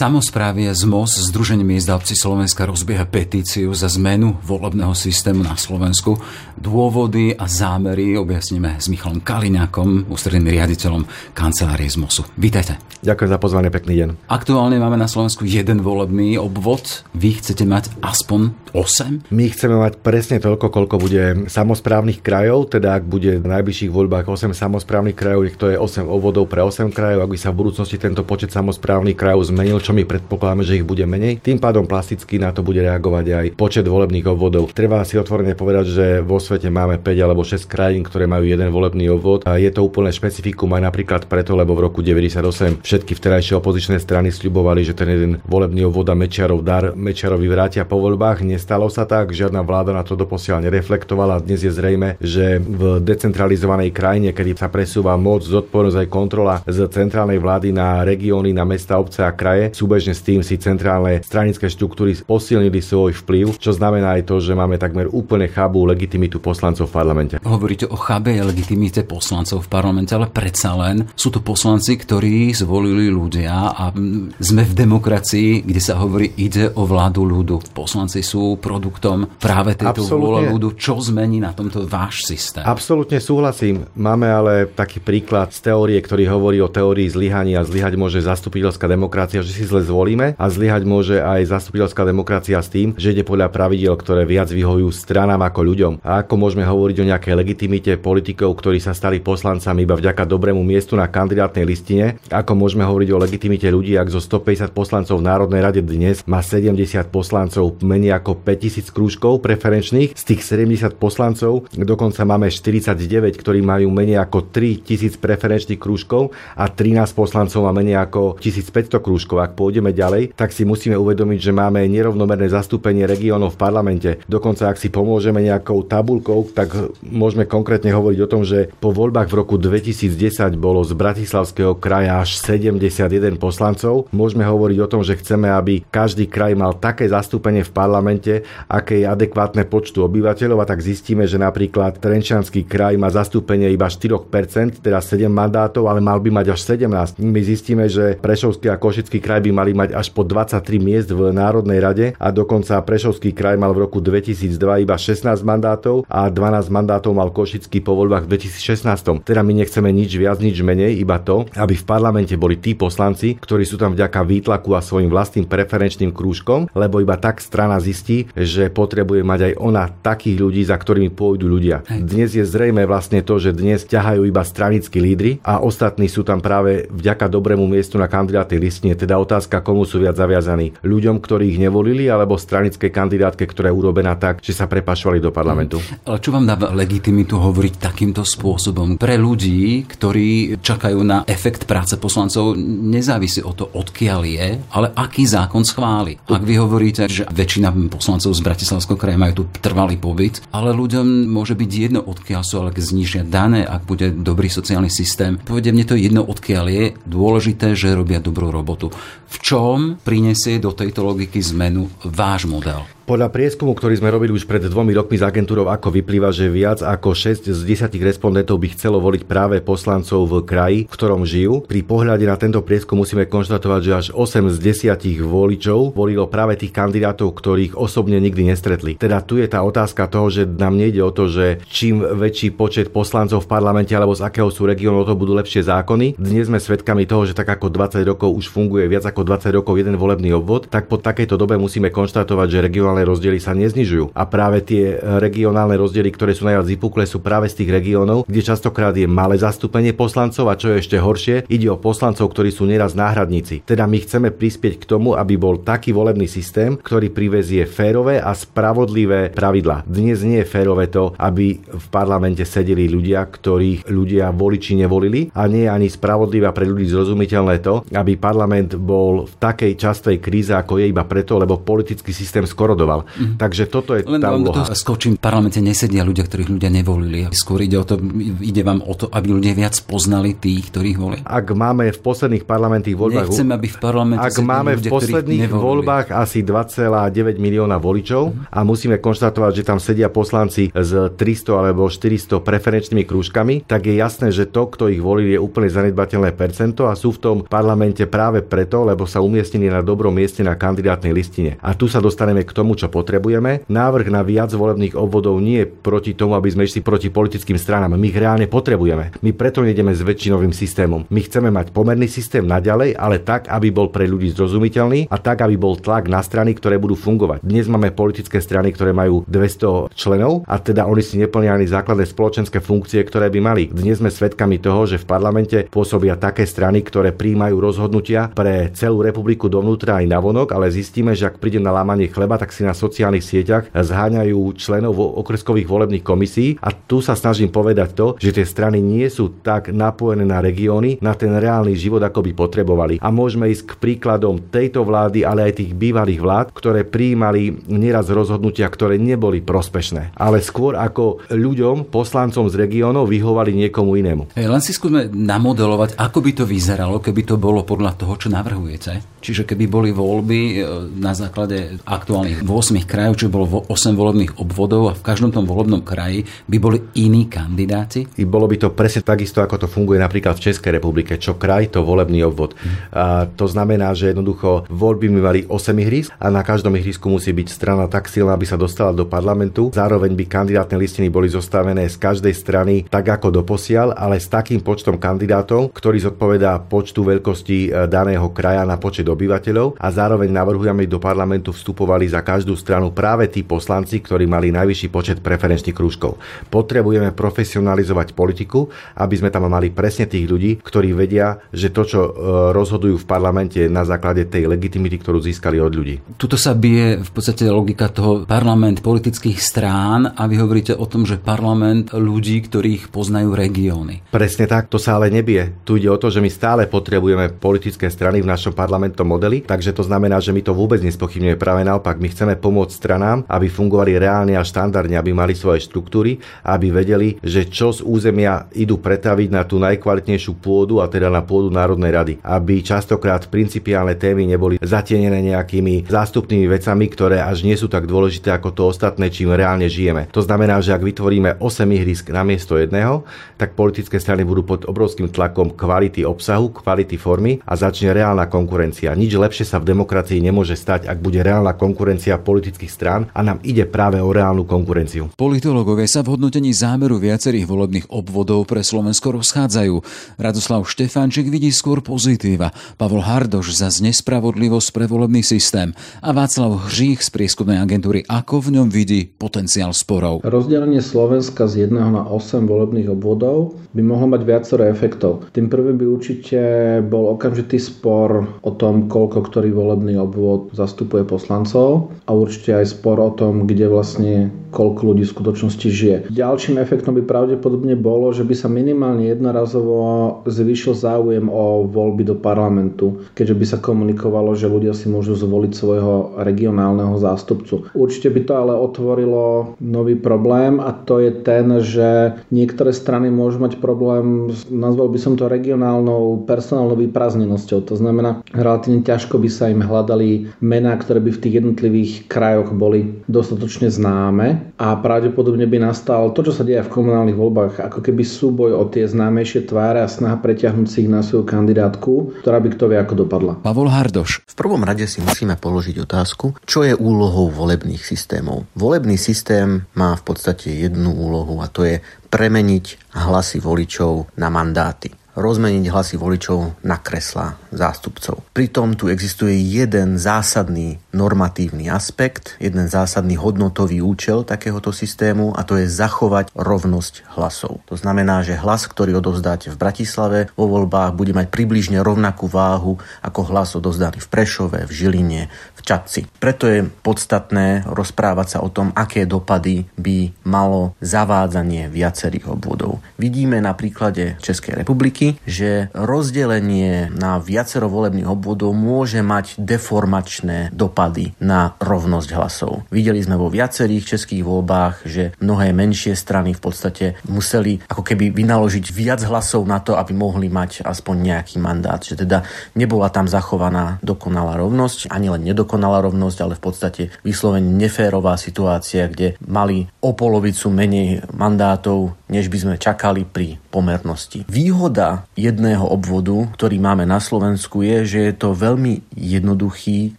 Samozprávy 0.02 0.66
z 0.74 0.90
MOS, 0.90 1.30
Združenie 1.30 1.62
miest 1.62 1.86
a 1.86 1.94
obci 1.94 2.18
Slovenska 2.18 2.66
rozbieha 2.66 3.06
petíciu 3.06 3.70
za 3.78 3.86
zmenu 3.86 4.34
volebného 4.42 4.98
systému 4.98 5.46
na 5.46 5.54
Slovensku. 5.54 6.18
Dôvody 6.58 7.38
a 7.38 7.46
zámery 7.46 8.18
objasníme 8.18 8.82
s 8.82 8.90
Michalom 8.90 9.22
Kaliňákom, 9.22 10.10
ústredným 10.10 10.58
riaditeľom 10.58 11.06
kancelárie 11.38 11.86
z 11.86 12.02
MOSu. 12.02 12.26
Vítajte. 12.34 12.82
Ďakujem 13.06 13.30
za 13.30 13.38
pozvanie, 13.38 13.70
pekný 13.70 13.94
deň. 14.02 14.10
Aktuálne 14.26 14.82
máme 14.82 14.98
na 14.98 15.06
Slovensku 15.06 15.46
jeden 15.46 15.86
volebný 15.86 16.42
obvod. 16.42 17.06
Vy 17.14 17.38
chcete 17.38 17.62
mať 17.70 17.94
aspoň 18.02 18.58
8? 18.74 19.30
My 19.30 19.54
chceme 19.54 19.78
mať 19.78 20.02
presne 20.02 20.42
toľko, 20.42 20.70
koľko 20.70 20.96
bude 20.98 21.46
samozprávnych 21.46 22.26
krajov, 22.26 22.74
teda 22.74 22.98
ak 22.98 23.06
bude 23.06 23.38
v 23.38 23.46
najbližších 23.46 23.94
voľbách 23.94 24.26
8 24.26 24.50
samozprávnych 24.54 25.18
krajov, 25.18 25.46
to 25.62 25.70
je 25.70 25.78
8 25.78 26.10
obvodov 26.10 26.50
pre 26.50 26.66
8 26.66 26.90
krajov, 26.90 27.26
ak 27.26 27.32
by 27.34 27.38
sa 27.38 27.54
v 27.54 27.60
budúcnosti 27.62 28.02
tento 28.02 28.26
počet 28.26 28.50
samozprávnych 28.50 29.18
krajov 29.18 29.50
zmenil, 29.50 29.78
čo 29.82 29.91
my 29.92 30.04
predpokladáme, 30.08 30.64
že 30.66 30.80
ich 30.80 30.86
bude 30.88 31.04
menej. 31.06 31.40
Tým 31.44 31.60
pádom 31.60 31.86
plasticky 31.86 32.40
na 32.40 32.52
to 32.56 32.64
bude 32.64 32.80
reagovať 32.80 33.26
aj 33.32 33.48
počet 33.56 33.86
volebných 33.86 34.28
obvodov. 34.28 34.72
Treba 34.72 35.04
si 35.04 35.20
otvorene 35.20 35.54
povedať, 35.54 35.86
že 35.92 36.06
vo 36.24 36.40
svete 36.40 36.72
máme 36.72 37.00
5 37.00 37.26
alebo 37.26 37.44
6 37.44 37.68
krajín, 37.68 38.04
ktoré 38.04 38.26
majú 38.26 38.48
jeden 38.48 38.72
volebný 38.72 39.12
obvod. 39.12 39.44
A 39.46 39.60
je 39.60 39.70
to 39.72 39.84
úplne 39.86 40.12
špecifikum 40.12 40.72
aj 40.76 40.88
napríklad 40.88 41.22
preto, 41.28 41.54
lebo 41.54 41.76
v 41.76 41.92
roku 41.92 42.00
98 42.04 42.82
všetky 42.82 43.14
vterajšie 43.16 43.60
opozičné 43.60 43.98
strany 44.00 44.32
sľubovali, 44.32 44.82
že 44.88 44.96
ten 44.96 45.12
jeden 45.12 45.34
volebný 45.46 45.88
obvod 45.88 46.08
a 46.12 46.16
Mečiarov 46.16 46.64
dar 46.64 46.96
Mečiarovi 46.96 47.48
vrátia 47.48 47.84
po 47.84 48.00
voľbách. 48.00 48.44
Nestalo 48.48 48.88
sa 48.88 49.04
tak, 49.04 49.36
žiadna 49.36 49.62
vláda 49.62 49.92
na 49.92 50.04
to 50.08 50.16
doposiaľ 50.16 50.64
nereflektovala. 50.64 51.44
Dnes 51.44 51.64
je 51.64 51.72
zrejme, 51.72 52.16
že 52.22 52.60
v 52.62 53.04
decentralizovanej 53.04 53.92
krajine, 53.92 54.30
kedy 54.32 54.58
sa 54.58 54.68
presúva 54.72 55.18
moc, 55.18 55.44
zodpovednosť 55.44 55.98
aj 55.98 56.08
kontrola 56.08 56.56
z 56.68 56.88
centrálnej 56.88 57.40
vlády 57.42 57.74
na 57.74 58.06
regióny, 58.06 58.54
na 58.54 58.64
mesta, 58.64 59.00
obce 59.00 59.26
a 59.26 59.32
kraje, 59.34 59.71
Súbežne 59.72 60.14
s 60.14 60.22
tým 60.22 60.44
si 60.46 60.60
centrálne 60.62 61.24
stranické 61.24 61.72
štruktúry 61.72 62.14
posilnili 62.22 62.84
svoj 62.84 63.16
vplyv, 63.24 63.58
čo 63.58 63.72
znamená 63.74 64.20
aj 64.20 64.30
to, 64.30 64.44
že 64.44 64.54
máme 64.54 64.78
takmer 64.78 65.08
úplne 65.10 65.48
chabú 65.50 65.88
legitimitu 65.88 66.38
poslancov 66.44 66.92
v 66.92 66.94
parlamente. 66.94 67.36
Hovoríte 67.42 67.90
o 67.90 67.98
chabej 67.98 68.46
legitimite 68.46 69.08
poslancov 69.08 69.66
v 69.66 69.70
parlamente, 69.72 70.12
ale 70.14 70.30
predsa 70.30 70.76
len 70.78 71.08
sú 71.16 71.32
to 71.34 71.42
poslanci, 71.42 71.98
ktorí 71.98 72.54
zvolili 72.54 73.10
ľudia 73.10 73.74
a 73.74 73.96
sme 74.38 74.64
v 74.68 74.74
demokracii, 74.74 75.66
kde 75.66 75.82
sa 75.82 75.98
hovorí, 75.98 76.36
ide 76.38 76.70
o 76.76 76.86
vládu 76.86 77.26
ľudu. 77.26 77.74
Poslanci 77.74 78.22
sú 78.22 78.60
produktom 78.60 79.40
práve 79.40 79.80
tejto 79.80 80.06
vôle 80.18 80.52
ľudu. 80.52 80.76
Čo 80.76 81.02
zmení 81.02 81.42
na 81.42 81.56
tomto 81.56 81.88
váš 81.88 82.28
systém? 82.28 82.62
Absolútne 82.62 83.18
súhlasím. 83.18 83.88
Máme 83.96 84.28
ale 84.30 84.54
taký 84.70 85.02
príklad 85.02 85.54
z 85.56 85.72
teórie, 85.72 85.98
ktorý 86.02 86.28
hovorí 86.30 86.58
o 86.62 86.70
teórii 86.70 87.08
zlyhania. 87.10 87.64
Zlyhať 87.66 87.94
môže 87.96 88.20
zastupiteľská 88.22 88.86
demokracia, 88.86 89.46
že 89.46 89.54
si 89.54 89.61
si 89.62 89.70
zle 89.70 89.86
zvolíme 89.86 90.34
a 90.34 90.46
zlyhať 90.50 90.82
môže 90.90 91.22
aj 91.22 91.54
zastupiteľská 91.54 92.02
demokracia 92.02 92.58
s 92.58 92.74
tým, 92.74 92.98
že 92.98 93.14
ide 93.14 93.22
podľa 93.22 93.54
pravidiel, 93.54 93.94
ktoré 93.94 94.26
viac 94.26 94.50
vyhojú 94.50 94.90
stranám 94.90 95.46
ako 95.46 95.62
ľuďom. 95.62 95.94
A 96.02 96.26
ako 96.26 96.34
môžeme 96.42 96.66
hovoriť 96.66 96.98
o 96.98 97.10
nejakej 97.14 97.34
legitimite 97.38 97.92
politikov, 98.02 98.58
ktorí 98.58 98.82
sa 98.82 98.98
stali 98.98 99.22
poslancami 99.22 99.86
iba 99.86 99.94
vďaka 99.94 100.26
dobrému 100.26 100.66
miestu 100.66 100.98
na 100.98 101.06
kandidátnej 101.06 101.62
listine, 101.62 102.18
ako 102.34 102.58
môžeme 102.58 102.82
hovoriť 102.82 103.10
o 103.14 103.22
legitimite 103.22 103.70
ľudí, 103.70 103.94
ak 104.02 104.10
zo 104.10 104.18
150 104.18 104.74
poslancov 104.74 105.22
v 105.22 105.28
Národnej 105.30 105.62
rade 105.62 105.82
dnes 105.86 106.26
má 106.26 106.42
70 106.42 106.74
poslancov 107.14 107.78
menej 107.86 108.18
ako 108.18 108.42
5000 108.42 108.90
krúžkov 108.90 109.46
preferenčných, 109.46 110.18
z 110.18 110.24
tých 110.26 110.42
70 110.42 110.98
poslancov 110.98 111.70
dokonca 111.78 112.26
máme 112.26 112.50
49, 112.50 112.98
ktorí 113.38 113.62
majú 113.62 113.94
menej 113.94 114.18
ako 114.24 114.50
3000 114.50 115.22
preferenčných 115.22 115.78
krúžkov 115.78 116.34
a 116.58 116.66
13 116.66 117.14
poslancov 117.14 117.68
má 117.68 117.72
menej 117.76 118.00
ako 118.00 118.40
1500 118.40 118.98
krúžkov. 119.04 119.38
Ak 119.44 119.51
pôjdeme 119.52 119.92
ďalej, 119.92 120.34
tak 120.34 120.56
si 120.56 120.64
musíme 120.64 120.96
uvedomiť, 120.96 121.40
že 121.40 121.52
máme 121.52 121.84
nerovnomerné 121.86 122.48
zastúpenie 122.48 123.04
regiónov 123.06 123.54
v 123.56 123.62
parlamente. 123.62 124.10
Dokonca 124.26 124.72
ak 124.72 124.80
si 124.80 124.88
pomôžeme 124.88 125.44
nejakou 125.44 125.84
tabulkou, 125.84 126.50
tak 126.56 126.72
môžeme 127.04 127.44
konkrétne 127.44 127.92
hovoriť 127.92 128.20
o 128.24 128.32
tom, 128.32 128.42
že 128.48 128.72
po 128.80 128.96
voľbách 128.96 129.28
v 129.28 129.38
roku 129.38 129.56
2010 129.60 130.56
bolo 130.56 130.82
z 130.88 130.96
Bratislavského 130.96 131.76
kraja 131.76 132.24
až 132.24 132.40
71 132.40 133.36
poslancov. 133.36 134.08
Môžeme 134.16 134.48
hovoriť 134.48 134.78
o 134.80 134.88
tom, 134.88 135.02
že 135.04 135.20
chceme, 135.20 135.52
aby 135.52 135.84
každý 135.92 136.32
kraj 136.32 136.56
mal 136.56 136.80
také 136.80 137.12
zastúpenie 137.12 137.68
v 137.68 137.72
parlamente, 137.76 138.34
aké 138.72 139.04
je 139.04 139.08
adekvátne 139.10 139.68
počtu 139.68 140.08
obyvateľov 140.08 140.64
a 140.64 140.70
tak 140.70 140.80
zistíme, 140.80 141.28
že 141.28 141.36
napríklad 141.36 142.00
Trenčanský 142.00 142.64
kraj 142.64 142.96
má 142.96 143.12
zastúpenie 143.12 143.68
iba 143.68 143.92
4%, 143.92 144.80
teda 144.80 145.04
7 145.04 145.28
mandátov, 145.28 145.92
ale 145.92 146.00
mal 146.00 146.24
by 146.24 146.30
mať 146.32 146.48
až 146.56 146.78
17. 146.78 147.20
My 147.20 147.42
zistíme, 147.44 147.86
že 147.92 148.16
Prešovský 148.22 148.72
a 148.72 148.80
Košický 148.80 149.20
kraj 149.20 149.41
by 149.42 149.52
mali 149.52 149.72
mať 149.74 149.98
až 149.98 150.14
po 150.14 150.22
23 150.24 150.62
miest 150.78 151.10
v 151.12 151.34
Národnej 151.34 151.80
rade 151.82 152.08
a 152.16 152.30
dokonca 152.30 152.80
Prešovský 152.82 153.34
kraj 153.34 153.58
mal 153.58 153.74
v 153.74 153.90
roku 153.90 154.00
2002 154.00 154.86
iba 154.86 154.96
16 154.96 155.42
mandátov 155.42 156.06
a 156.06 156.30
12 156.30 156.70
mandátov 156.70 157.12
mal 157.18 157.34
Košický 157.34 157.82
po 157.82 157.98
voľbách 157.98 158.30
v 158.30 158.38
2016. 158.38 159.26
Teda 159.26 159.42
my 159.42 159.54
nechceme 159.58 159.90
nič 159.90 160.14
viac, 160.16 160.38
nič 160.40 160.62
menej, 160.62 161.02
iba 161.02 161.18
to, 161.18 161.50
aby 161.58 161.74
v 161.74 161.86
parlamente 161.88 162.38
boli 162.38 162.62
tí 162.62 162.78
poslanci, 162.78 163.36
ktorí 163.42 163.66
sú 163.66 163.82
tam 163.82 163.98
vďaka 163.98 164.22
výtlaku 164.22 164.78
a 164.78 164.82
svojim 164.86 165.10
vlastným 165.10 165.50
preferenčným 165.50 166.14
krúžkom, 166.14 166.70
lebo 166.78 167.02
iba 167.02 167.18
tak 167.18 167.42
strana 167.42 167.82
zistí, 167.82 168.30
že 168.38 168.70
potrebuje 168.70 169.26
mať 169.26 169.40
aj 169.52 169.54
ona 169.58 169.90
takých 169.90 170.38
ľudí, 170.38 170.62
za 170.68 170.78
ktorými 170.78 171.10
pôjdu 171.12 171.50
ľudia. 171.50 171.82
Dnes 171.90 172.38
je 172.38 172.46
zrejme 172.46 172.86
vlastne 172.86 173.26
to, 173.26 173.42
že 173.42 173.56
dnes 173.56 173.84
ťahajú 173.88 174.28
iba 174.28 174.44
stranickí 174.46 175.02
lídry 175.02 175.32
a 175.42 175.64
ostatní 175.64 176.06
sú 176.06 176.22
tam 176.22 176.44
práve 176.44 176.92
vďaka 176.92 177.32
dobrému 177.32 177.66
miestu 177.66 177.96
na 177.96 178.12
kandidátnej 178.12 178.60
listine, 178.60 178.94
teda 178.94 179.16
o 179.18 179.26
otázka, 179.32 179.64
komu 179.64 179.88
sú 179.88 180.04
viac 180.04 180.20
zaviazaní. 180.20 180.76
Ľuďom, 180.84 181.24
ktorí 181.24 181.56
ich 181.56 181.62
nevolili, 181.64 182.12
alebo 182.12 182.36
stranickej 182.36 182.92
kandidátke, 182.92 183.48
ktorá 183.48 183.72
je 183.72 183.80
urobená 183.80 184.20
tak, 184.20 184.44
že 184.44 184.52
sa 184.52 184.68
prepašovali 184.68 185.24
do 185.24 185.32
parlamentu. 185.32 185.80
Mm. 185.80 186.04
Ale 186.12 186.18
čo 186.20 186.36
vám 186.36 186.44
dáva 186.44 186.76
legitimitu 186.76 187.40
hovoriť 187.40 187.80
takýmto 187.80 188.28
spôsobom? 188.28 189.00
Pre 189.00 189.16
ľudí, 189.16 189.88
ktorí 189.88 190.60
čakajú 190.60 191.00
na 191.00 191.24
efekt 191.24 191.64
práce 191.64 191.96
poslancov, 191.96 192.60
nezávisí 192.60 193.40
o 193.40 193.56
to, 193.56 193.72
odkiaľ 193.72 194.22
je, 194.28 194.48
ale 194.76 194.92
aký 195.00 195.24
zákon 195.24 195.64
schváli. 195.64 196.20
Ak 196.28 196.44
vy 196.44 196.60
hovoríte, 196.60 197.08
že 197.08 197.24
väčšina 197.32 197.72
poslancov 197.88 198.36
z 198.36 198.44
Bratislavského 198.44 199.00
kraja 199.00 199.16
majú 199.16 199.34
tu 199.40 199.44
trvalý 199.64 199.96
pobyt, 199.96 200.44
ale 200.52 200.76
ľuďom 200.76 201.32
môže 201.32 201.56
byť 201.56 201.72
jedno, 201.72 202.04
odkiaľ 202.04 202.44
sú, 202.44 202.60
ale 202.60 202.76
znižia 202.76 203.24
dané, 203.24 203.64
ak 203.64 203.88
bude 203.88 204.12
dobrý 204.12 204.52
sociálny 204.52 204.92
systém. 204.92 205.40
Povedia 205.40 205.72
mne 205.72 205.88
to 205.88 205.96
jedno, 205.96 206.26
odkiaľ 206.28 206.66
je, 206.68 206.86
dôležité, 207.08 207.78
že 207.78 207.96
robia 207.96 208.20
dobrú 208.20 208.52
robotu. 208.52 208.92
V 209.32 209.36
čom 209.40 209.96
prinesie 210.04 210.60
do 210.60 210.76
tejto 210.76 211.08
logiky 211.08 211.40
zmenu 211.40 211.88
váš 212.04 212.44
model? 212.44 212.84
Podľa 213.02 213.34
prieskumu, 213.34 213.74
ktorý 213.74 213.98
sme 213.98 214.14
robili 214.14 214.30
už 214.30 214.46
pred 214.46 214.62
dvomi 214.62 214.94
rokmi 214.94 215.18
s 215.18 215.26
agentúrou, 215.26 215.66
ako 215.74 215.90
vyplýva, 215.90 216.30
že 216.30 216.54
viac 216.54 216.86
ako 216.86 217.18
6 217.18 217.50
z 217.50 217.62
10 217.66 217.90
respondentov 217.98 218.62
by 218.62 218.78
chcelo 218.78 219.02
voliť 219.02 219.26
práve 219.26 219.58
poslancov 219.58 220.30
v 220.30 220.34
kraji, 220.46 220.80
v 220.86 220.94
ktorom 220.94 221.26
žijú. 221.26 221.66
Pri 221.66 221.82
pohľade 221.82 222.30
na 222.30 222.38
tento 222.38 222.62
prieskum 222.62 223.02
musíme 223.02 223.26
konštatovať, 223.26 223.82
že 223.82 223.92
až 223.92 224.08
8 224.14 224.54
z 224.54 224.86
10 224.94 225.18
voličov 225.18 225.98
volilo 225.98 226.30
práve 226.30 226.62
tých 226.62 226.70
kandidátov, 226.70 227.34
ktorých 227.34 227.74
osobne 227.74 228.22
nikdy 228.22 228.54
nestretli. 228.54 229.02
Teda 229.02 229.26
tu 229.26 229.42
je 229.42 229.50
tá 229.50 229.66
otázka 229.66 230.06
toho, 230.06 230.30
že 230.30 230.46
nám 230.46 230.78
nejde 230.78 231.02
o 231.02 231.10
to, 231.10 231.26
že 231.26 231.58
čím 231.74 232.06
väčší 232.06 232.54
počet 232.54 232.94
poslancov 232.94 233.44
v 233.44 233.50
parlamente 233.50 233.98
alebo 233.98 234.14
z 234.14 234.30
akého 234.30 234.54
sú 234.54 234.70
regiónu, 234.70 235.10
to 235.10 235.18
budú 235.18 235.34
lepšie 235.34 235.66
zákony. 235.66 236.22
Dnes 236.22 236.46
sme 236.46 236.62
svedkami 236.62 237.10
toho, 237.10 237.26
že 237.26 237.34
tak 237.34 237.50
ako 237.50 237.74
20 237.74 238.06
rokov 238.06 238.30
už 238.30 238.54
funguje 238.54 238.86
viac 238.86 239.10
ako 239.10 239.26
20 239.26 239.58
rokov 239.58 239.74
jeden 239.82 239.98
volebný 239.98 240.38
obvod, 240.38 240.70
tak 240.70 240.86
po 240.86 241.02
takejto 241.02 241.34
dobe 241.34 241.58
musíme 241.58 241.90
konštatovať, 241.90 242.48
že 242.48 242.64
regionálne 242.70 242.91
regionálne 242.92 243.08
rozdiely 243.08 243.40
sa 243.40 243.56
neznižujú. 243.56 244.12
A 244.12 244.28
práve 244.28 244.60
tie 244.68 245.00
regionálne 245.00 245.80
rozdiely, 245.80 246.12
ktoré 246.12 246.36
sú 246.36 246.44
najviac 246.44 246.68
vypuklé, 246.68 247.08
sú 247.08 247.24
práve 247.24 247.48
z 247.48 247.64
tých 247.64 247.72
regiónov, 247.72 248.28
kde 248.28 248.42
častokrát 248.44 248.92
je 248.92 249.08
malé 249.08 249.40
zastúpenie 249.40 249.96
poslancov 249.96 250.52
a 250.52 250.60
čo 250.60 250.76
je 250.76 250.84
ešte 250.84 251.00
horšie, 251.00 251.48
ide 251.48 251.72
o 251.72 251.80
poslancov, 251.80 252.28
ktorí 252.36 252.52
sú 252.52 252.68
nieraz 252.68 252.92
náhradníci. 252.92 253.64
Teda 253.64 253.88
my 253.88 254.04
chceme 254.04 254.30
prispieť 254.36 254.84
k 254.84 254.90
tomu, 254.92 255.16
aby 255.16 255.40
bol 255.40 255.64
taký 255.64 255.96
volebný 255.96 256.28
systém, 256.28 256.76
ktorý 256.76 257.08
privezie 257.16 257.64
férové 257.64 258.20
a 258.20 258.36
spravodlivé 258.36 259.32
pravidla. 259.32 259.88
Dnes 259.88 260.20
nie 260.28 260.44
je 260.44 260.52
férové 260.52 260.92
to, 260.92 261.16
aby 261.16 261.64
v 261.64 261.86
parlamente 261.88 262.44
sedeli 262.44 262.92
ľudia, 262.92 263.24
ktorých 263.24 263.88
ľudia 263.88 264.36
voliči 264.36 264.76
nevolili 264.76 265.32
a 265.32 265.48
nie 265.48 265.64
je 265.64 265.72
ani 265.72 265.88
spravodlivé 265.88 266.52
pre 266.52 266.68
ľudí 266.68 266.92
zrozumiteľné 266.92 267.56
to, 267.64 267.88
aby 267.96 268.20
parlament 268.20 268.76
bol 268.76 269.24
v 269.24 269.34
takej 269.40 269.80
častej 269.80 270.18
kríze, 270.20 270.52
ako 270.52 270.82
je 270.82 270.92
iba 270.92 271.08
preto, 271.08 271.40
lebo 271.40 271.62
politický 271.62 272.12
systém 272.12 272.44
skorodoval 272.44 272.81
vyjadroval. 272.82 273.00
Mm. 273.06 273.38
Takže 273.38 273.64
toto 273.70 273.94
je 273.94 274.02
Len 274.06 274.22
tá 274.22 274.34
úloha. 274.34 274.66
To 274.66 274.74
skočím, 274.74 275.14
v 275.18 275.22
parlamente 275.22 275.62
nesedia 275.62 276.02
ľudia, 276.02 276.26
ktorých 276.26 276.50
ľudia 276.50 276.70
nevolili. 276.74 277.30
Skôr 277.32 277.62
ide 277.66 277.78
o 277.78 277.86
to, 277.86 278.02
ide 278.42 278.62
vám 278.66 278.82
o 278.82 278.94
to, 278.98 279.06
aby 279.14 279.28
ľudia 279.38 279.54
viac 279.54 279.78
poznali 279.86 280.34
tých, 280.34 280.74
ktorých 280.74 280.98
volili. 280.98 281.22
Ak 281.22 281.54
máme 281.54 281.94
v 281.94 282.00
posledných 282.02 282.44
parlamentných 282.50 282.98
voľbách... 282.98 283.30
Nechcem, 283.30 283.50
aby 283.54 283.68
v 283.70 283.78
parlamente 283.78 284.26
Ak 284.26 284.36
máme 284.42 284.72
ľudia, 284.78 284.90
v 284.90 284.94
posledných 284.94 285.46
voľbách 285.52 286.08
asi 286.12 286.42
2,9 286.42 287.38
milióna 287.38 287.78
voličov 287.78 288.24
mm. 288.34 288.50
a 288.50 288.60
musíme 288.66 288.98
konštatovať, 288.98 289.52
že 289.62 289.64
tam 289.68 289.78
sedia 289.78 290.10
poslanci 290.10 290.74
s 290.74 290.92
300 291.14 291.62
alebo 291.62 291.86
400 291.88 292.42
preferenčnými 292.42 293.04
krúžkami, 293.06 293.70
tak 293.70 293.88
je 293.88 293.96
jasné, 293.98 294.34
že 294.34 294.50
to, 294.50 294.68
kto 294.68 294.90
ich 294.90 295.02
volí, 295.02 295.34
je 295.36 295.40
úplne 295.40 295.70
zanedbateľné 295.70 296.34
percento 296.34 296.90
a 296.90 296.98
sú 296.98 297.14
v 297.14 297.22
tom 297.22 297.38
parlamente 297.46 298.04
práve 298.10 298.42
preto, 298.42 298.84
lebo 298.88 299.06
sa 299.06 299.22
umiestnili 299.22 299.70
na 299.70 299.86
dobrom 299.86 300.12
mieste 300.12 300.42
na 300.42 300.58
kandidátnej 300.58 301.14
listine. 301.14 301.52
A 301.62 301.76
tu 301.76 301.92
sa 301.92 302.00
dostaneme 302.00 302.48
k 302.48 302.56
tomu, 302.56 302.71
čo 302.76 302.88
potrebujeme. 302.92 303.66
Návrh 303.68 304.08
na 304.12 304.22
viac 304.22 304.52
volebných 304.54 304.98
obvodov 304.98 305.40
nie 305.40 305.64
je 305.64 305.70
proti 305.70 306.14
tomu, 306.14 306.36
aby 306.36 306.52
sme 306.52 306.68
išli 306.68 306.84
proti 306.84 307.08
politickým 307.08 307.58
stranám. 307.58 307.96
My 307.96 308.08
ich 308.08 308.18
reálne 308.18 308.48
potrebujeme. 308.48 309.16
My 309.24 309.32
preto 309.36 309.64
nejdeme 309.64 309.96
s 309.96 310.04
väčšinovým 310.04 310.52
systémom. 310.52 311.08
My 311.08 311.22
chceme 311.24 311.50
mať 311.50 311.72
pomerný 311.76 312.08
systém 312.12 312.44
naďalej, 312.44 312.96
ale 312.98 313.24
tak, 313.24 313.48
aby 313.48 313.72
bol 313.72 313.90
pre 313.90 314.08
ľudí 314.08 314.32
zrozumiteľný 314.36 315.08
a 315.08 315.18
tak, 315.18 315.44
aby 315.44 315.56
bol 315.56 315.80
tlak 315.80 316.12
na 316.12 316.20
strany, 316.22 316.56
ktoré 316.56 316.78
budú 316.78 317.00
fungovať. 317.00 317.44
Dnes 317.44 317.66
máme 317.72 317.96
politické 317.96 318.44
strany, 318.44 318.76
ktoré 318.76 318.92
majú 318.92 319.24
200 319.28 319.94
členov 319.96 320.44
a 320.48 320.60
teda 320.60 320.86
oni 320.88 321.04
si 321.04 321.18
neplnia 321.18 321.56
ani 321.56 321.68
základné 321.68 322.06
spoločenské 322.08 322.60
funkcie, 322.60 323.02
ktoré 323.04 323.32
by 323.32 323.40
mali. 323.40 323.64
Dnes 323.72 324.00
sme 324.00 324.14
svedkami 324.14 324.62
toho, 324.62 324.86
že 324.86 325.02
v 325.02 325.10
parlamente 325.10 325.68
pôsobia 325.72 326.20
také 326.20 326.46
strany, 326.46 326.84
ktoré 326.84 327.16
príjmajú 327.16 327.56
rozhodnutia 327.58 328.30
pre 328.32 328.70
celú 328.76 329.02
republiku 329.02 329.48
dovnútra 329.52 330.02
aj 330.02 330.10
navonok, 330.10 330.54
ale 330.54 330.74
zistíme, 330.74 331.14
že 331.14 331.30
ak 331.30 331.42
príde 331.42 331.62
na 331.62 331.74
lámanie 331.74 332.10
chleba, 332.10 332.38
tak 332.38 332.54
si 332.56 332.61
na 332.66 332.78
sociálnych 332.78 333.26
sieťach 333.26 333.74
zháňajú 333.74 334.40
členov 334.58 334.98
okreskových 334.98 335.68
volebných 335.68 336.06
komisí 336.06 336.58
a 336.62 336.74
tu 336.74 337.02
sa 337.02 337.18
snažím 337.18 337.50
povedať 337.50 337.90
to, 337.94 338.08
že 338.18 338.36
tie 338.36 338.46
strany 338.46 338.80
nie 338.80 339.08
sú 339.10 339.42
tak 339.42 339.74
napojené 339.74 340.26
na 340.26 340.40
regióny, 340.40 341.02
na 341.02 341.18
ten 341.18 341.34
reálny 341.34 341.74
život, 341.74 342.02
ako 342.04 342.26
by 342.26 342.32
potrebovali. 342.38 342.96
A 343.02 343.10
môžeme 343.10 343.50
ísť 343.50 343.76
k 343.76 343.80
príkladom 343.80 344.52
tejto 344.54 344.86
vlády, 344.86 345.26
ale 345.26 345.50
aj 345.50 345.64
tých 345.64 345.72
bývalých 345.74 346.22
vlád, 346.22 346.48
ktoré 346.54 346.86
prijímali 346.86 347.66
nieraz 347.70 348.12
rozhodnutia, 348.12 348.70
ktoré 348.70 349.02
neboli 349.02 349.42
prospešné, 349.42 350.14
ale 350.16 350.44
skôr 350.44 350.78
ako 350.78 351.26
ľuďom, 351.32 351.90
poslancom 351.90 352.48
z 352.48 352.56
regiónov 352.60 353.10
vyhovali 353.10 353.56
niekomu 353.56 353.98
inému. 353.98 354.24
Hey, 354.38 354.46
len 354.46 354.62
si 354.62 354.76
skúsme 354.76 355.10
namodelovať, 355.10 355.98
ako 355.98 356.20
by 356.22 356.32
to 356.38 356.44
vyzeralo, 356.46 357.02
keby 357.02 357.22
to 357.26 357.36
bolo 357.42 357.66
podľa 357.66 357.98
toho, 357.98 358.14
čo 358.18 358.28
navrhujete. 358.30 359.22
Čiže 359.22 359.46
keby 359.46 359.66
boli 359.70 359.90
voľby 359.94 360.40
e, 360.42 360.54
na 360.98 361.14
základe 361.14 361.78
aktuálnych 361.86 362.42
8 362.52 362.84
krajov, 362.84 363.16
čiže 363.16 363.32
bolo 363.32 363.64
8 363.72 363.96
volebných 363.96 364.38
obvodov 364.38 364.92
a 364.92 364.98
v 364.98 365.04
každom 365.06 365.32
tom 365.32 365.48
volebnom 365.48 365.80
kraji 365.82 366.28
by 366.52 366.58
boli 366.60 366.80
iní 367.00 367.32
kandidáti? 367.32 368.08
I 368.20 368.28
bolo 368.28 368.46
by 368.52 368.68
to 368.68 368.70
presne 368.76 369.02
takisto, 369.02 369.40
ako 369.40 369.64
to 369.64 369.68
funguje 369.72 369.98
napríklad 369.98 370.36
v 370.36 370.52
Českej 370.52 370.76
republike, 370.76 371.16
čo 371.16 371.40
kraj, 371.40 371.72
to 371.72 371.82
volebný 371.82 372.22
obvod. 372.28 372.54
Mm. 372.60 372.70
A 372.92 373.06
to 373.32 373.48
znamená, 373.48 373.96
že 373.96 374.12
jednoducho 374.12 374.68
voľby 374.68 375.08
by 375.08 375.22
mali 375.22 375.40
8 375.48 375.72
ihrisk 375.82 376.12
a 376.20 376.28
na 376.28 376.44
každom 376.44 376.76
ihrisku 376.76 377.08
musí 377.08 377.32
byť 377.32 377.48
strana 377.48 377.88
tak 377.88 378.12
silná, 378.12 378.36
aby 378.36 378.44
sa 378.44 378.60
dostala 378.60 378.92
do 378.92 379.08
parlamentu. 379.08 379.72
Zároveň 379.72 380.14
by 380.14 380.26
kandidátne 380.28 380.76
listiny 380.76 381.08
boli 381.08 381.32
zostavené 381.32 381.88
z 381.88 381.96
každej 381.96 382.34
strany 382.36 382.76
tak 382.90 383.08
ako 383.08 383.32
doposiaľ, 383.32 383.96
ale 383.96 384.20
s 384.20 384.28
takým 384.28 384.60
počtom 384.60 385.00
kandidátov, 385.00 385.72
ktorý 385.72 386.02
zodpovedá 386.12 386.58
počtu 386.66 387.06
veľkosti 387.06 387.70
e, 387.70 387.70
daného 387.88 388.28
kraja 388.34 388.66
na 388.66 388.82
počet 388.82 389.06
obyvateľov 389.08 389.78
a 389.78 389.88
zároveň 389.94 390.34
navrhujeme 390.34 390.90
do 390.90 390.98
parlamentu 390.98 391.54
vstupovali 391.54 392.10
za 392.10 392.26
každú 392.26 392.41
každú 392.42 392.58
stranu 392.58 392.90
práve 392.90 393.30
tí 393.30 393.46
poslanci, 393.46 394.02
ktorí 394.02 394.26
mali 394.26 394.50
najvyšší 394.50 394.90
počet 394.90 395.22
preferenčných 395.22 395.78
krúžkov. 395.78 396.18
Potrebujeme 396.50 397.14
profesionalizovať 397.14 398.18
politiku, 398.18 398.66
aby 398.98 399.14
sme 399.14 399.30
tam 399.30 399.46
mali 399.46 399.70
presne 399.70 400.10
tých 400.10 400.26
ľudí, 400.26 400.58
ktorí 400.58 400.90
vedia, 400.98 401.38
že 401.54 401.70
to, 401.70 401.86
čo 401.86 402.02
e, 402.02 402.12
rozhodujú 402.50 402.98
v 402.98 403.06
parlamente 403.06 403.62
na 403.70 403.86
základe 403.86 404.26
tej 404.26 404.50
legitimity, 404.50 404.98
ktorú 404.98 405.22
získali 405.22 405.62
od 405.62 405.70
ľudí. 405.70 406.02
Tuto 406.18 406.34
sa 406.34 406.58
bije 406.58 407.06
v 407.06 407.12
podstate 407.14 407.46
logika 407.46 407.94
toho 407.94 408.26
parlament 408.26 408.82
politických 408.82 409.38
strán 409.38 410.10
a 410.18 410.26
vy 410.26 410.42
hovoríte 410.42 410.74
o 410.74 410.90
tom, 410.90 411.06
že 411.06 411.22
parlament 411.22 411.94
ľudí, 411.94 412.42
ktorých 412.42 412.90
poznajú 412.90 413.38
regióny. 413.38 414.10
Presne 414.10 414.50
tak, 414.50 414.74
to 414.74 414.82
sa 414.82 414.98
ale 414.98 415.14
nebie. 415.14 415.62
Tu 415.62 415.78
ide 415.78 415.94
o 415.94 416.02
to, 416.02 416.10
že 416.10 416.18
my 416.18 416.30
stále 416.34 416.66
potrebujeme 416.66 417.38
politické 417.38 417.86
strany 417.94 418.26
v 418.26 418.34
našom 418.34 418.58
parlamentnom 418.58 419.06
modeli, 419.06 419.46
takže 419.46 419.78
to 419.78 419.86
znamená, 419.86 420.18
že 420.18 420.34
my 420.34 420.42
to 420.42 420.58
vôbec 420.58 420.82
nespochybňujeme. 420.82 421.38
Práve 421.38 421.62
naopak, 421.62 422.02
my 422.02 422.10
chceme 422.10 422.31
pomôcť 422.38 422.74
stranám, 422.74 423.24
aby 423.28 423.48
fungovali 423.48 423.98
reálne 423.98 424.36
a 424.36 424.44
štandardne, 424.46 424.96
aby 424.96 425.12
mali 425.16 425.34
svoje 425.34 425.64
štruktúry, 425.66 426.20
aby 426.46 426.72
vedeli, 426.72 427.18
že 427.24 427.48
čo 427.48 427.76
z 427.76 427.84
územia 427.84 428.48
idú 428.56 428.80
pretaviť 428.80 429.30
na 429.32 429.44
tú 429.44 429.58
najkvalitnejšiu 429.60 430.38
pôdu 430.40 430.80
a 430.80 430.88
teda 430.88 431.12
na 431.12 431.26
pôdu 431.26 431.52
Národnej 431.52 431.92
rady. 431.92 432.14
Aby 432.24 432.64
častokrát 432.64 433.28
principiálne 433.28 433.98
témy 433.98 434.24
neboli 434.30 434.56
zatienené 434.62 435.20
nejakými 435.34 435.90
zástupnými 435.90 436.48
vecami, 436.48 436.86
ktoré 436.88 437.20
až 437.20 437.44
nie 437.44 437.58
sú 437.58 437.68
tak 437.68 437.90
dôležité 437.90 438.32
ako 438.32 438.50
to 438.54 438.64
ostatné, 438.70 439.10
čím 439.10 439.34
reálne 439.34 439.66
žijeme. 439.66 440.08
To 440.14 440.22
znamená, 440.22 440.62
že 440.62 440.72
ak 440.72 440.86
vytvoríme 440.86 441.42
8 441.42 441.66
ihrisk 441.78 442.14
na 442.14 442.22
miesto 442.22 442.56
jedného, 442.56 443.04
tak 443.42 443.58
politické 443.58 443.98
strany 443.98 444.22
budú 444.22 444.46
pod 444.46 444.70
obrovským 444.70 445.10
tlakom 445.10 445.50
kvality 445.58 446.06
obsahu, 446.06 446.54
kvality 446.54 446.96
formy 447.02 447.42
a 447.42 447.58
začne 447.58 447.90
reálna 447.92 448.30
konkurencia. 448.30 448.94
Nič 448.94 449.18
lepšie 449.18 449.50
sa 449.50 449.58
v 449.58 449.74
demokracii 449.74 450.22
nemôže 450.22 450.54
stať, 450.54 450.86
ak 450.86 451.02
bude 451.02 451.26
reálna 451.26 451.58
konkurencia 451.58 452.21
politických 452.24 452.72
strán 452.72 453.02
a 453.12 453.20
nám 453.20 453.44
ide 453.44 453.68
práve 453.68 454.00
o 454.00 454.14
reálnu 454.14 454.48
konkurenciu. 454.48 455.12
Politológovia 455.20 455.90
sa 455.90 456.06
v 456.06 456.16
hodnotení 456.16 456.56
zámeru 456.56 456.96
viacerých 457.02 457.50
volebných 457.50 457.90
obvodov 457.92 458.48
pre 458.48 458.64
Slovensko 458.64 459.20
rozchádzajú. 459.20 459.76
Radoslav 460.16 460.64
Štefančík 460.64 461.28
vidí 461.28 461.52
skôr 461.52 461.84
pozitíva, 461.84 462.54
Pavol 462.80 463.04
Hardoš 463.04 463.52
za 463.52 463.74
nespravodlivosť 463.82 464.70
pre 464.72 464.86
volebný 464.86 465.26
systém 465.26 465.74
a 466.06 466.14
Václav 466.14 466.70
Hřích 466.70 467.02
z 467.02 467.10
prieskumnej 467.10 467.58
agentúry 467.58 468.06
Ako 468.06 468.46
v 468.46 468.62
ňom 468.62 468.68
vidí 468.70 469.10
potenciál 469.10 469.74
sporov. 469.74 470.22
Rozdelenie 470.22 470.84
Slovenska 470.86 471.50
z 471.50 471.68
jedného 471.68 471.90
na 471.90 472.06
8 472.06 472.46
volebných 472.46 472.94
obvodov 472.94 473.58
by 473.74 473.82
mohlo 473.82 474.14
mať 474.14 474.22
viacero 474.28 474.64
efektov. 474.68 475.32
Tým 475.34 475.48
prvým 475.48 475.80
by 475.80 475.86
určite 475.88 476.40
bol 476.86 477.16
okamžitý 477.16 477.58
spor 477.58 478.28
o 478.44 478.52
tom, 478.54 478.92
koľko 478.92 479.32
ktorý 479.32 479.50
volebný 479.56 479.96
obvod 479.98 480.52
zastupuje 480.52 481.08
poslancov 481.08 481.96
a 482.06 482.11
určite 482.14 482.56
aj 482.56 482.78
spor 482.78 483.00
o 483.00 483.12
tom, 483.12 483.48
kde 483.48 483.68
vlastne 483.72 484.14
koľko 484.52 484.94
ľudí 484.94 485.08
v 485.08 485.14
skutočnosti 485.16 485.68
žije. 485.72 485.98
Ďalším 486.12 486.60
efektom 486.60 486.94
by 487.00 487.08
pravdepodobne 487.08 487.80
bolo, 487.80 488.12
že 488.12 488.28
by 488.28 488.36
sa 488.36 488.52
minimálne 488.52 489.08
jednorazovo 489.08 489.80
zvýšil 490.28 490.76
záujem 490.76 491.32
o 491.32 491.64
voľby 491.66 492.04
do 492.04 492.16
parlamentu, 492.20 493.08
keďže 493.16 493.36
by 493.40 493.46
sa 493.48 493.58
komunikovalo, 493.64 494.36
že 494.36 494.52
ľudia 494.52 494.76
si 494.76 494.92
môžu 494.92 495.16
zvoliť 495.16 495.52
svojho 495.56 495.96
regionálneho 496.20 497.00
zástupcu. 497.00 497.72
Určite 497.72 498.12
by 498.12 498.22
to 498.28 498.34
ale 498.36 498.54
otvorilo 498.54 499.56
nový 499.64 499.96
problém 499.96 500.60
a 500.60 500.76
to 500.76 501.00
je 501.00 501.12
ten, 501.24 501.48
že 501.64 502.20
niektoré 502.30 502.76
strany 502.76 503.08
môžu 503.08 503.40
mať 503.40 503.64
problém, 503.64 504.30
nazval 504.52 504.92
by 504.92 505.00
som 505.00 505.16
to 505.16 505.32
regionálnou 505.32 506.28
personálnou 506.28 506.76
vyprázdnenosťou. 506.76 507.64
To 507.72 507.76
znamená, 507.80 508.20
relatívne 508.36 508.84
ťažko 508.84 509.16
by 509.16 509.30
sa 509.32 509.48
im 509.48 509.64
hľadali 509.64 510.36
mená, 510.44 510.76
ktoré 510.76 511.00
by 511.00 511.16
v 511.16 511.22
tých 511.24 511.34
jednotlivých 511.40 511.91
krajoch 512.08 512.56
boli 512.56 513.04
dostatočne 513.10 513.68
známe 513.68 514.56
a 514.56 514.80
pravdepodobne 514.80 515.44
by 515.50 515.58
nastal 515.60 516.16
to, 516.16 516.24
čo 516.24 516.34
sa 516.34 516.48
deje 516.48 516.64
v 516.64 516.74
komunálnych 516.74 517.18
voľbách, 517.18 517.54
ako 517.60 517.80
keby 517.84 518.08
súboj 518.08 518.56
o 518.56 518.64
tie 518.72 518.88
známejšie 518.88 519.50
tváre 519.50 519.84
a 519.84 519.92
snaha 519.92 520.16
preťahnuť 520.24 520.68
si 520.70 520.88
ich 520.88 520.92
na 520.92 521.04
svoju 521.04 521.28
kandidátku, 521.28 522.24
ktorá 522.24 522.40
by 522.40 522.50
kto 522.56 522.64
vie 522.72 522.78
ako 522.80 522.96
dopadla. 523.04 523.34
Pavol 523.44 523.68
Hardoš. 523.68 524.24
V 524.24 524.36
prvom 524.40 524.64
rade 524.64 524.88
si 524.88 525.04
musíme 525.04 525.36
položiť 525.36 525.76
otázku, 525.84 526.40
čo 526.48 526.64
je 526.64 526.72
úlohou 526.78 527.28
volebných 527.28 527.84
systémov. 527.84 528.48
Volebný 528.56 528.96
systém 528.96 529.68
má 529.76 529.98
v 530.00 530.04
podstate 530.08 530.56
jednu 530.56 530.96
úlohu 530.96 531.44
a 531.44 531.52
to 531.52 531.68
je 531.68 531.84
premeniť 532.12 532.96
hlasy 532.96 533.40
voličov 533.44 534.16
na 534.20 534.28
mandáty 534.28 535.01
rozmeniť 535.16 535.66
hlasy 535.68 535.96
voličov 536.00 536.64
na 536.64 536.80
kreslá 536.80 537.36
zástupcov. 537.52 538.24
Pritom 538.32 538.80
tu 538.80 538.88
existuje 538.88 539.36
jeden 539.36 540.00
zásadný 540.00 540.80
normatívny 540.96 541.68
aspekt, 541.68 542.40
jeden 542.40 542.68
zásadný 542.68 543.20
hodnotový 543.20 543.84
účel 543.84 544.24
takéhoto 544.24 544.72
systému 544.76 545.36
a 545.36 545.44
to 545.44 545.60
je 545.60 545.68
zachovať 545.68 546.32
rovnosť 546.36 547.16
hlasov. 547.16 547.64
To 547.68 547.76
znamená, 547.76 548.24
že 548.24 548.40
hlas, 548.40 548.68
ktorý 548.68 549.00
odovzdáte 549.00 549.52
v 549.52 549.60
Bratislave 549.60 550.20
vo 550.36 550.48
voľbách, 550.48 550.96
bude 550.96 551.16
mať 551.16 551.28
približne 551.32 551.80
rovnakú 551.84 552.28
váhu 552.28 552.80
ako 553.04 553.22
hlas 553.32 553.56
odovzdaný 553.56 554.00
v 554.04 554.12
Prešove, 554.12 554.60
v 554.68 554.72
Žiline, 554.72 555.22
v 555.32 555.62
Čadci. 555.64 556.08
Preto 556.20 556.48
je 556.48 556.64
podstatné 556.64 557.68
rozprávať 557.68 558.28
sa 558.38 558.40
o 558.44 558.52
tom, 558.52 558.72
aké 558.76 559.08
dopady 559.08 559.68
by 559.76 560.12
malo 560.28 560.76
zavádzanie 560.84 561.72
viacerých 561.72 562.32
obvodov. 562.32 562.84
Vidíme 563.00 563.40
na 563.40 563.56
príklade 563.56 564.20
Českej 564.20 564.60
republiky, 564.60 565.01
že 565.26 565.74
rozdelenie 565.74 566.94
na 566.94 567.18
viacero 567.18 567.66
volebných 567.66 568.06
obvodov 568.06 568.54
môže 568.54 569.02
mať 569.02 569.42
deformačné 569.42 570.54
dopady 570.54 571.18
na 571.18 571.58
rovnosť 571.58 572.10
hlasov. 572.14 572.62
Videli 572.70 573.02
sme 573.02 573.18
vo 573.18 573.34
viacerých 573.34 573.98
českých 573.98 574.22
voľbách, 574.22 574.86
že 574.86 575.18
mnohé 575.18 575.52
menšie 575.58 575.98
strany 575.98 576.38
v 576.38 576.42
podstate 576.42 576.86
museli 577.10 577.58
ako 577.66 577.82
keby 577.82 578.14
vynaložiť 578.14 578.66
viac 578.70 579.02
hlasov 579.10 579.42
na 579.50 579.58
to, 579.58 579.74
aby 579.74 579.98
mohli 579.98 580.30
mať 580.30 580.62
aspoň 580.62 580.96
nejaký 581.02 581.42
mandát. 581.42 581.82
Že 581.82 582.06
teda 582.06 582.22
nebola 582.54 582.94
tam 582.94 583.10
zachovaná 583.10 583.82
dokonalá 583.82 584.38
rovnosť, 584.38 584.94
ani 584.94 585.10
len 585.10 585.26
nedokonalá 585.26 585.82
rovnosť, 585.82 586.18
ale 586.22 586.34
v 586.38 586.44
podstate 586.44 586.84
vyslovene 587.02 587.50
neférová 587.50 588.20
situácia, 588.20 588.86
kde 588.86 589.18
mali 589.26 589.66
o 589.82 589.98
polovicu 589.98 590.52
menej 590.54 591.08
mandátov, 591.16 592.01
než 592.12 592.28
by 592.28 592.38
sme 592.38 592.56
čakali 592.60 593.08
pri 593.08 593.40
pomernosti. 593.50 594.28
Výhoda 594.28 595.08
jedného 595.16 595.64
obvodu, 595.64 596.28
ktorý 596.36 596.60
máme 596.60 596.84
na 596.84 597.00
Slovensku, 597.00 597.64
je, 597.64 597.88
že 597.88 598.00
je 598.12 598.14
to 598.14 598.36
veľmi 598.36 598.84
jednoduchý 598.94 599.96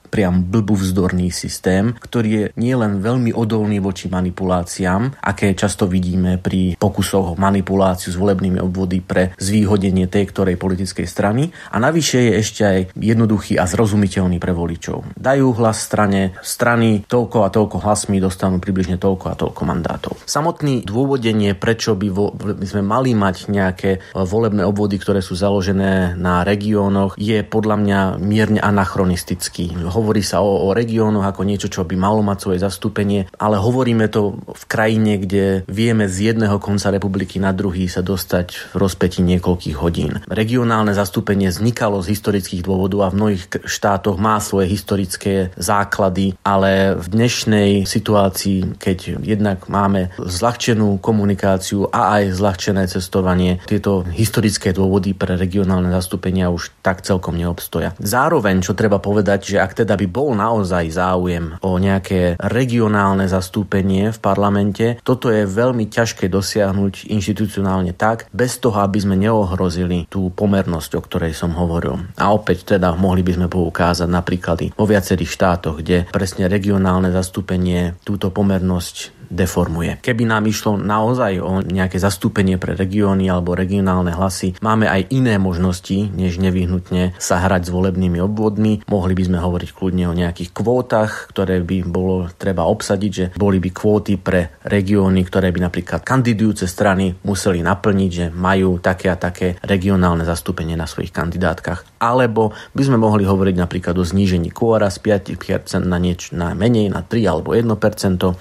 priam 0.13 0.45
blbuvzdorný 0.45 1.33
systém, 1.33 1.97
ktorý 1.97 2.29
je 2.29 2.45
nielen 2.61 3.01
veľmi 3.01 3.33
odolný 3.33 3.81
voči 3.81 4.13
manipuláciám, 4.13 5.25
aké 5.25 5.57
často 5.57 5.89
vidíme 5.89 6.37
pri 6.37 6.77
pokusoch 6.77 7.33
o 7.33 7.39
manipuláciu 7.41 8.13
s 8.13 8.21
volebnými 8.21 8.61
obvody 8.61 9.01
pre 9.01 9.33
zvýhodenie 9.41 10.13
tej 10.13 10.29
ktorej 10.29 10.61
politickej 10.61 11.09
strany 11.09 11.49
a 11.73 11.81
navyše 11.81 12.29
je 12.29 12.33
ešte 12.37 12.63
aj 12.63 12.79
jednoduchý 12.93 13.57
a 13.57 13.65
zrozumiteľný 13.65 14.37
pre 14.37 14.53
voličov. 14.53 15.17
Dajú 15.17 15.57
hlas 15.57 15.81
strane, 15.81 16.37
strany 16.45 17.09
toľko 17.09 17.49
a 17.49 17.49
toľko 17.49 17.81
hlasmi 17.81 18.21
dostanú 18.21 18.61
približne 18.61 19.01
toľko 19.01 19.25
a 19.33 19.39
toľko 19.39 19.63
mandátov. 19.65 20.13
Samotný 20.29 20.85
dôvodenie, 20.85 21.57
prečo 21.57 21.97
by, 21.97 22.09
vo, 22.13 22.37
by 22.37 22.67
sme 22.69 22.85
mali 22.85 23.17
mať 23.17 23.49
nejaké 23.49 24.13
volebné 24.13 24.67
obvody, 24.69 25.01
ktoré 25.01 25.25
sú 25.25 25.33
založené 25.33 26.19
na 26.21 26.45
regiónoch, 26.45 27.17
je 27.17 27.41
podľa 27.41 27.77
mňa 27.81 28.01
mierne 28.21 28.61
anachronistický 28.61 29.73
hovorí 30.03 30.27
sa 30.27 30.43
o, 30.43 30.67
o 30.67 30.75
regiónoch 30.75 31.23
ako 31.23 31.47
niečo, 31.47 31.71
čo 31.71 31.87
by 31.87 31.95
malo 31.95 32.27
mať 32.27 32.39
svoje 32.43 32.59
zastúpenie, 32.59 33.31
ale 33.39 33.63
hovoríme 33.63 34.11
to 34.11 34.35
v 34.43 34.65
krajine, 34.67 35.23
kde 35.23 35.63
vieme 35.71 36.11
z 36.11 36.35
jedného 36.35 36.59
konca 36.59 36.91
republiky 36.91 37.39
na 37.39 37.55
druhý 37.55 37.87
sa 37.87 38.03
dostať 38.03 38.75
v 38.75 38.75
rozpeti 38.75 39.23
niekoľkých 39.23 39.77
hodín. 39.79 40.19
Regionálne 40.27 40.91
zastúpenie 40.91 41.55
vznikalo 41.55 42.03
z 42.03 42.19
historických 42.19 42.67
dôvodov 42.67 43.07
a 43.07 43.13
v 43.15 43.19
mnohých 43.23 43.43
štátoch 43.63 44.19
má 44.19 44.43
svoje 44.43 44.67
historické 44.75 45.55
základy, 45.55 46.35
ale 46.43 46.99
v 46.99 47.07
dnešnej 47.07 47.71
situácii, 47.87 48.83
keď 48.83 49.23
jednak 49.23 49.71
máme 49.71 50.11
zľahčenú 50.19 50.99
komunikáciu 50.99 51.87
a 51.93 52.19
aj 52.19 52.35
zľahčené 52.35 52.91
cestovanie, 52.91 53.63
tieto 53.69 54.03
historické 54.09 54.75
dôvody 54.75 55.15
pre 55.15 55.39
regionálne 55.39 55.93
zastúpenia 55.93 56.51
už 56.51 56.75
tak 56.81 57.05
celkom 57.05 57.39
neobstoja. 57.39 57.95
Zároveň, 58.01 58.65
čo 58.65 58.75
treba 58.75 58.99
povedať, 58.99 59.55
že 59.55 59.63
ak 59.63 59.85
teda 59.85 59.92
by 59.97 60.07
bol 60.11 60.35
naozaj 60.35 60.93
záujem 60.93 61.57
o 61.63 61.77
nejaké 61.79 62.37
regionálne 62.41 63.27
zastúpenie 63.29 64.11
v 64.11 64.19
parlamente, 64.19 64.99
toto 65.07 65.31
je 65.31 65.47
veľmi 65.49 65.89
ťažké 65.89 66.29
dosiahnuť 66.29 67.13
inštitucionálne 67.13 67.95
tak, 67.95 68.27
bez 68.33 68.59
toho, 68.59 68.81
aby 68.83 68.99
sme 68.99 69.17
neohrozili 69.17 70.11
tú 70.11 70.33
pomernosť, 70.35 70.91
o 70.99 71.01
ktorej 71.05 71.33
som 71.37 71.55
hovoril. 71.55 72.03
A 72.19 72.35
opäť 72.35 72.77
teda 72.77 72.95
mohli 72.99 73.23
by 73.23 73.39
sme 73.39 73.47
poukázať 73.49 74.09
napríklad 74.09 74.75
vo 74.77 74.85
viacerých 74.85 75.31
štátoch, 75.31 75.81
kde 75.81 76.11
presne 76.11 76.51
regionálne 76.51 77.09
zastúpenie 77.09 77.97
túto 78.05 78.29
pomernosť 78.29 79.22
deformuje. 79.33 79.99
Keby 80.05 80.29
nám 80.29 80.45
išlo 80.45 80.77
naozaj 80.77 81.41
o 81.41 81.65
nejaké 81.65 81.97
zastúpenie 81.97 82.61
pre 82.61 82.77
regióny 82.77 83.33
alebo 83.33 83.57
regionálne 83.57 84.13
hlasy, 84.13 84.61
máme 84.61 84.85
aj 84.87 85.09
iné 85.09 85.41
možnosti, 85.41 86.13
než 86.13 86.37
nevyhnutne 86.37 87.17
sa 87.17 87.41
hrať 87.41 87.69
s 87.69 87.75
volebnými 87.75 88.21
obvodmi. 88.21 88.85
Mohli 88.85 89.13
by 89.17 89.23
sme 89.25 89.39
hovoriť 89.41 89.71
kľudne 89.73 90.05
o 90.13 90.15
nejakých 90.15 90.53
kvótach, 90.53 91.33
ktoré 91.33 91.65
by 91.65 91.89
bolo 91.89 92.29
treba 92.37 92.69
obsadiť, 92.69 93.11
že 93.11 93.27
boli 93.33 93.57
by 93.57 93.71
kvóty 93.73 94.21
pre 94.21 94.61
regióny, 94.69 95.25
ktoré 95.25 95.49
by 95.49 95.73
napríklad 95.73 96.05
kandidujúce 96.05 96.69
strany 96.69 97.17
museli 97.25 97.65
naplniť, 97.65 98.11
že 98.13 98.27
majú 98.29 98.77
také 98.79 99.09
a 99.09 99.17
také 99.17 99.57
regionálne 99.65 100.29
zastúpenie 100.29 100.77
na 100.77 100.85
svojich 100.85 101.15
kandidátkach. 101.15 101.89
Alebo 102.03 102.53
by 102.77 102.83
sme 102.83 102.99
mohli 102.99 103.25
hovoriť 103.25 103.57
napríklad 103.57 103.95
o 103.97 104.05
znížení 104.05 104.51
kvóra 104.51 104.91
z 104.91 104.99
5% 105.01 105.87
na, 105.87 105.97
nieč, 105.97 106.35
na 106.35 106.53
menej, 106.53 106.91
na 106.93 107.07
3 107.07 107.23
alebo 107.25 107.55
1%, 107.55 107.65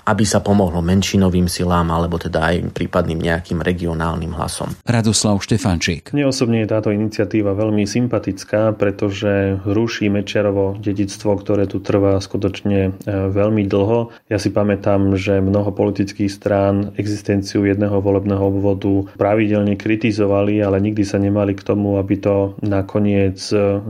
aby 0.03 0.23
sa 0.25 0.41
pomohlo 0.41 0.80
menšinovým 0.81 1.45
silám 1.45 1.93
alebo 1.93 2.17
teda 2.17 2.41
aj 2.41 2.75
prípadným 2.75 3.21
nejakým 3.21 3.61
regionálnym 3.61 4.33
hlasom. 4.35 4.73
Radoslav 4.85 5.39
Štefančík. 5.41 6.11
Mne 6.11 6.29
osobne 6.29 6.65
je 6.65 6.71
táto 6.71 6.89
iniciatíva 6.89 7.53
veľmi 7.53 7.85
sympatická, 7.85 8.73
pretože 8.75 9.61
ruší 9.63 10.09
Mečiarovo 10.09 10.75
dedictvo, 10.81 11.37
ktoré 11.37 11.69
tu 11.69 11.79
trvá 11.79 12.17
skutočne 12.17 12.79
e, 12.81 12.91
veľmi 13.29 13.65
dlho. 13.69 14.11
Ja 14.27 14.41
si 14.41 14.49
pamätám, 14.49 15.13
že 15.15 15.37
mnoho 15.39 15.69
politických 15.71 16.31
strán 16.31 16.97
existenciu 16.97 17.63
jedného 17.63 18.01
volebného 18.01 18.41
obvodu 18.41 19.07
pravidelne 19.15 19.77
kritizovali, 19.77 20.59
ale 20.59 20.81
nikdy 20.81 21.03
sa 21.05 21.21
nemali 21.21 21.53
k 21.53 21.65
tomu, 21.65 22.01
aby 22.01 22.17
to 22.17 22.57
nakoniec 22.65 23.37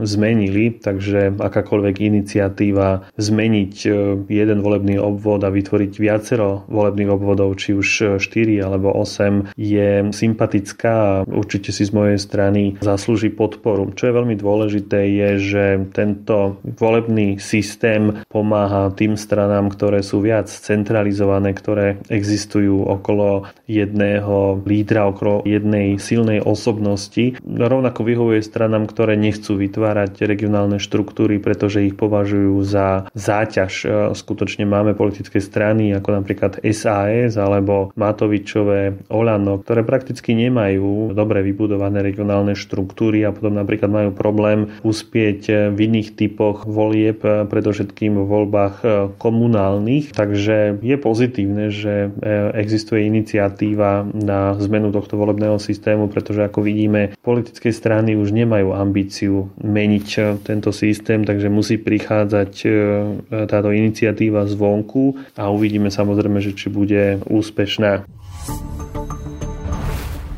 zmenili, 0.02 0.76
takže 0.76 1.32
akákoľvek 1.38 1.96
iniciatíva 2.02 3.08
zmeniť 3.16 3.74
jeden 4.28 4.58
volebný 4.60 4.98
obvod 4.98 5.42
a 5.46 5.50
vytvoriť 5.50 5.92
viacero 5.96 6.66
volebných 6.66 6.81
obvodov, 6.90 7.54
či 7.60 7.76
už 7.76 8.18
4 8.18 8.64
alebo 8.64 8.90
8, 8.90 9.54
je 9.54 10.10
sympatická 10.10 10.92
a 10.92 11.14
určite 11.28 11.70
si 11.70 11.86
z 11.86 11.92
mojej 11.94 12.18
strany 12.18 12.80
zaslúži 12.82 13.30
podporu. 13.30 13.94
Čo 13.94 14.10
je 14.10 14.16
veľmi 14.16 14.34
dôležité 14.34 15.06
je, 15.06 15.30
že 15.38 15.64
tento 15.92 16.58
volebný 16.64 17.38
systém 17.38 18.24
pomáha 18.26 18.90
tým 18.96 19.14
stranám, 19.14 19.68
ktoré 19.70 20.00
sú 20.02 20.24
viac 20.24 20.48
centralizované, 20.48 21.52
ktoré 21.52 22.00
existujú 22.08 22.86
okolo 22.86 23.46
jedného 23.68 24.62
lídra, 24.64 25.10
okolo 25.12 25.44
jednej 25.44 26.00
silnej 26.00 26.40
osobnosti. 26.40 27.36
Rovnako 27.44 28.00
vyhovuje 28.02 28.40
stranám, 28.40 28.88
ktoré 28.88 29.14
nechcú 29.18 29.60
vytvárať 29.60 30.24
regionálne 30.24 30.80
štruktúry, 30.80 31.38
pretože 31.38 31.84
ich 31.84 31.98
považujú 31.98 32.62
za 32.64 33.06
záťaž. 33.12 33.72
Skutočne 34.16 34.64
máme 34.64 34.96
politické 34.96 35.42
strany 35.42 35.92
ako 35.92 36.22
napríklad 36.22 36.64
SAS 36.72 37.38
alebo 37.38 37.92
Matovičové 37.94 39.06
Olano, 39.12 39.60
ktoré 39.62 39.84
prakticky 39.86 40.34
nemajú 40.34 41.14
dobre 41.14 41.44
vybudované 41.44 42.02
regionálne 42.02 42.56
štruktúry 42.56 43.22
a 43.22 43.30
potom 43.30 43.54
napríklad 43.56 43.92
majú 43.92 44.10
problém 44.16 44.72
uspieť 44.82 45.72
v 45.72 45.78
iných 45.78 46.16
typoch 46.16 46.64
volieb, 46.66 47.22
predovšetkým 47.22 48.16
v 48.16 48.26
voľbách 48.26 48.76
komunálnych. 49.20 50.16
Takže 50.16 50.80
je 50.82 50.96
pozitívne, 50.96 51.68
že 51.68 52.10
existuje 52.56 53.06
iniciatíva 53.06 54.08
na 54.12 54.56
zmenu 54.58 54.90
tohto 54.90 55.20
volebného 55.20 55.60
systému, 55.60 56.08
pretože 56.08 56.42
ako 56.42 56.64
vidíme, 56.64 57.14
politické 57.20 57.70
strany 57.70 58.16
už 58.16 58.32
nemajú 58.32 58.72
ambíciu 58.72 59.52
meniť 59.60 60.40
tento 60.42 60.72
systém, 60.72 61.22
takže 61.22 61.52
musí 61.52 61.76
prichádzať 61.76 62.52
táto 63.46 63.68
iniciatíva 63.70 64.48
zvonku 64.48 65.18
a 65.36 65.52
uvidíme 65.52 65.92
samozrejme, 65.92 66.40
že 66.40 66.56
či 66.62 66.70
bude 66.70 67.18
úspešná. 67.26 68.06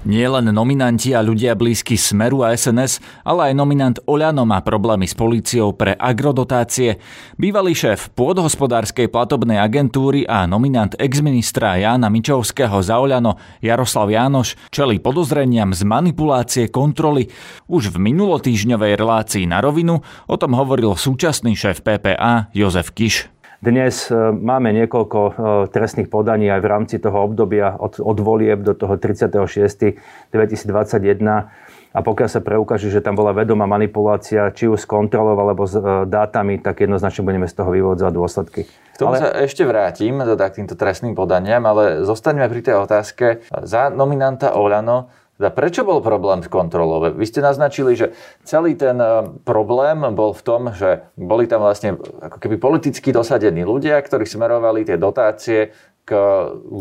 Nie 0.05 0.29
len 0.29 0.53
nominanti 0.53 1.17
a 1.17 1.25
ľudia 1.25 1.57
blízky 1.57 1.97
Smeru 1.97 2.45
a 2.45 2.53
SNS, 2.53 3.01
ale 3.25 3.49
aj 3.49 3.53
nominant 3.57 3.97
Oľano 4.05 4.45
má 4.45 4.61
problémy 4.61 5.09
s 5.09 5.17
políciou 5.17 5.73
pre 5.73 5.97
agrodotácie. 5.97 7.01
Bývalý 7.41 7.73
šéf 7.73 8.13
pôdhospodárskej 8.13 9.09
platobnej 9.09 9.57
agentúry 9.57 10.29
a 10.29 10.45
nominant 10.45 10.93
exministra 11.01 11.81
Jána 11.81 12.13
Mičovského 12.13 12.85
za 12.85 13.01
Oľano 13.01 13.41
Jaroslav 13.65 14.13
Jánoš 14.13 14.61
čelí 14.69 15.01
podozreniam 15.01 15.73
z 15.73 15.89
manipulácie 15.89 16.69
kontroly. 16.69 17.33
Už 17.73 17.89
v 17.89 17.97
minulotýžňovej 18.05 19.01
relácii 19.01 19.49
na 19.49 19.65
rovinu 19.65 20.05
o 20.29 20.37
tom 20.37 20.53
hovoril 20.53 21.01
súčasný 21.01 21.57
šéf 21.57 21.81
PPA 21.81 22.53
Jozef 22.53 22.93
Kiš. 22.93 23.34
Dnes 23.65 24.13
e, 24.13 24.15
máme 24.37 24.77
niekoľko 24.77 25.21
e, 25.25 25.33
trestných 25.73 26.13
podaní 26.13 26.53
aj 26.53 26.61
v 26.61 26.69
rámci 26.69 26.97
toho 27.01 27.25
obdobia 27.25 27.73
od, 27.73 27.97
od 27.97 28.19
volieb 28.21 28.61
do 28.61 28.77
toho 28.77 29.01
36. 29.01 29.97
2021 30.29 31.49
a 31.95 31.99
pokiaľ 32.03 32.29
sa 32.29 32.45
preukáže, 32.45 32.93
že 32.93 33.01
tam 33.01 33.17
bola 33.17 33.33
vedomá 33.33 33.65
manipulácia, 33.65 34.53
či 34.53 34.69
už 34.69 34.85
s 34.85 34.87
kontrolou 34.91 35.33
alebo 35.41 35.65
s 35.65 35.81
e, 35.81 36.05
dátami, 36.05 36.61
tak 36.61 36.85
jednoznačne 36.85 37.25
budeme 37.25 37.49
z 37.49 37.57
toho 37.57 37.73
vyvodzovať 37.73 38.13
dôsledky. 38.13 38.61
K 38.69 38.97
tomu 39.01 39.17
ale... 39.17 39.25
sa 39.25 39.29
ešte 39.33 39.65
vrátim, 39.65 40.21
teda 40.21 40.45
k 40.53 40.61
týmto 40.61 40.77
trestným 40.77 41.17
podaniam, 41.17 41.65
ale 41.65 42.05
zostaňme 42.05 42.45
pri 42.53 42.61
tej 42.61 42.77
otázke. 42.85 43.49
Za 43.49 43.89
nominanta 43.89 44.53
Olano 44.61 45.09
teda 45.35 45.51
prečo 45.51 45.83
bol 45.83 45.99
problém 45.99 46.47
s 46.47 46.49
kontrolou? 46.49 47.11
Vy 47.11 47.27
ste 47.27 47.43
naznačili, 47.43 47.99
že 47.99 48.15
celý 48.47 48.79
ten 48.79 48.95
e, 49.03 49.35
problém 49.43 50.07
bol 50.15 50.31
v 50.31 50.43
tom, 50.47 50.71
že 50.71 51.11
boli 51.19 51.51
tam 51.51 51.67
vlastne 51.67 51.99
ako 51.99 52.39
keby 52.39 52.57
politicky 52.63 53.11
dosadení 53.11 53.67
ľudia, 53.67 53.99
ktorí 53.99 54.23
smerovali 54.31 54.87
tie 54.87 54.95
dotácie 54.95 55.75
k 56.05 56.13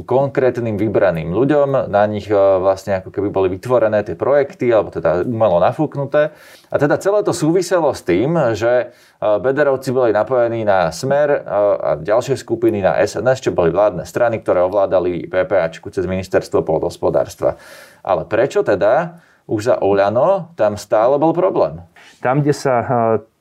konkrétnym 0.03 0.75
vybraným 0.75 1.31
ľuďom. 1.31 1.87
Na 1.87 2.03
nich 2.11 2.27
e, 2.27 2.35
vlastne 2.35 2.99
ako 2.99 3.07
keby 3.07 3.31
boli 3.31 3.47
vytvorené 3.55 4.03
tie 4.03 4.19
projekty, 4.19 4.67
alebo 4.67 4.91
teda 4.91 5.23
umelo 5.23 5.63
nafúknuté. 5.63 6.35
A 6.67 6.75
teda 6.75 6.99
celé 6.99 7.23
to 7.23 7.31
súviselo 7.31 7.95
s 7.95 8.03
tým, 8.03 8.35
že 8.51 8.91
e, 8.91 9.25
Bederovci 9.39 9.95
boli 9.95 10.11
napojení 10.11 10.67
na 10.67 10.91
Smer 10.91 11.39
a 11.39 11.95
ďalšie 12.03 12.35
skupiny 12.35 12.83
na 12.83 12.99
SNS, 12.99 13.47
čo 13.47 13.55
boli 13.55 13.71
vládne 13.71 14.03
strany, 14.03 14.43
ktoré 14.43 14.67
ovládali 14.67 15.31
PPAčku 15.31 15.87
cez 15.87 16.03
ministerstvo 16.03 16.59
pôdohospodárstva. 16.67 17.55
Ale 18.03 18.27
prečo 18.27 18.59
teda 18.59 19.23
už 19.47 19.71
za 19.71 19.75
Oľano 19.79 20.51
tam 20.59 20.75
stále 20.75 21.15
bol 21.15 21.31
problém? 21.31 21.79
Tam, 22.19 22.43
kde 22.43 22.51
sa 22.51 22.75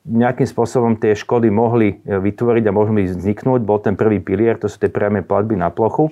nejakým 0.03 0.47
spôsobom 0.47 0.99
tie 0.99 1.15
škody 1.15 1.47
mohli 1.47 1.99
eh, 2.03 2.19
vytvoriť 2.19 2.63
a 2.67 2.75
mohli 2.75 3.07
vzniknúť, 3.07 3.61
bol 3.63 3.79
ten 3.79 3.95
prvý 3.95 4.19
pilier, 4.19 4.59
to 4.59 4.67
sú 4.67 4.79
tie 4.79 4.91
priame 4.91 5.23
platby 5.23 5.55
na 5.55 5.71
plochu. 5.71 6.11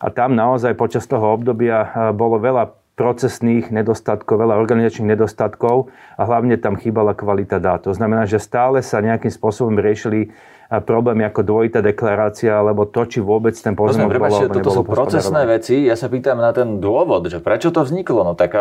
A 0.00 0.08
tam 0.08 0.32
naozaj 0.32 0.80
počas 0.80 1.04
toho 1.04 1.36
obdobia 1.36 1.78
eh, 1.84 1.88
bolo 2.16 2.40
veľa 2.40 2.80
procesných 3.00 3.72
nedostatkov, 3.72 4.44
veľa 4.44 4.60
organizačných 4.60 5.16
nedostatkov 5.16 5.88
a 6.20 6.22
hlavne 6.28 6.60
tam 6.60 6.76
chýbala 6.76 7.16
kvalita 7.16 7.56
dát. 7.56 7.80
To 7.88 7.96
znamená, 7.96 8.28
že 8.28 8.36
stále 8.36 8.84
sa 8.84 9.00
nejakým 9.00 9.32
spôsobom 9.32 9.72
riešili 9.80 10.36
problémy 10.78 11.26
ako 11.26 11.42
dvojitá 11.42 11.82
deklarácia, 11.82 12.54
alebo 12.54 12.86
to, 12.86 13.02
či 13.02 13.18
vôbec 13.18 13.58
ten 13.58 13.74
pozemok 13.74 14.22
bol, 14.22 14.30
alebo 14.30 14.54
toto 14.54 14.70
sú 14.70 14.86
procesné 14.86 15.42
veci. 15.42 15.82
Ja 15.82 15.98
sa 15.98 16.06
pýtam 16.06 16.38
na 16.38 16.54
ten 16.54 16.78
dôvod, 16.78 17.26
že 17.26 17.42
prečo 17.42 17.74
to 17.74 17.82
vzniklo. 17.82 18.22
No 18.22 18.38
tak 18.38 18.54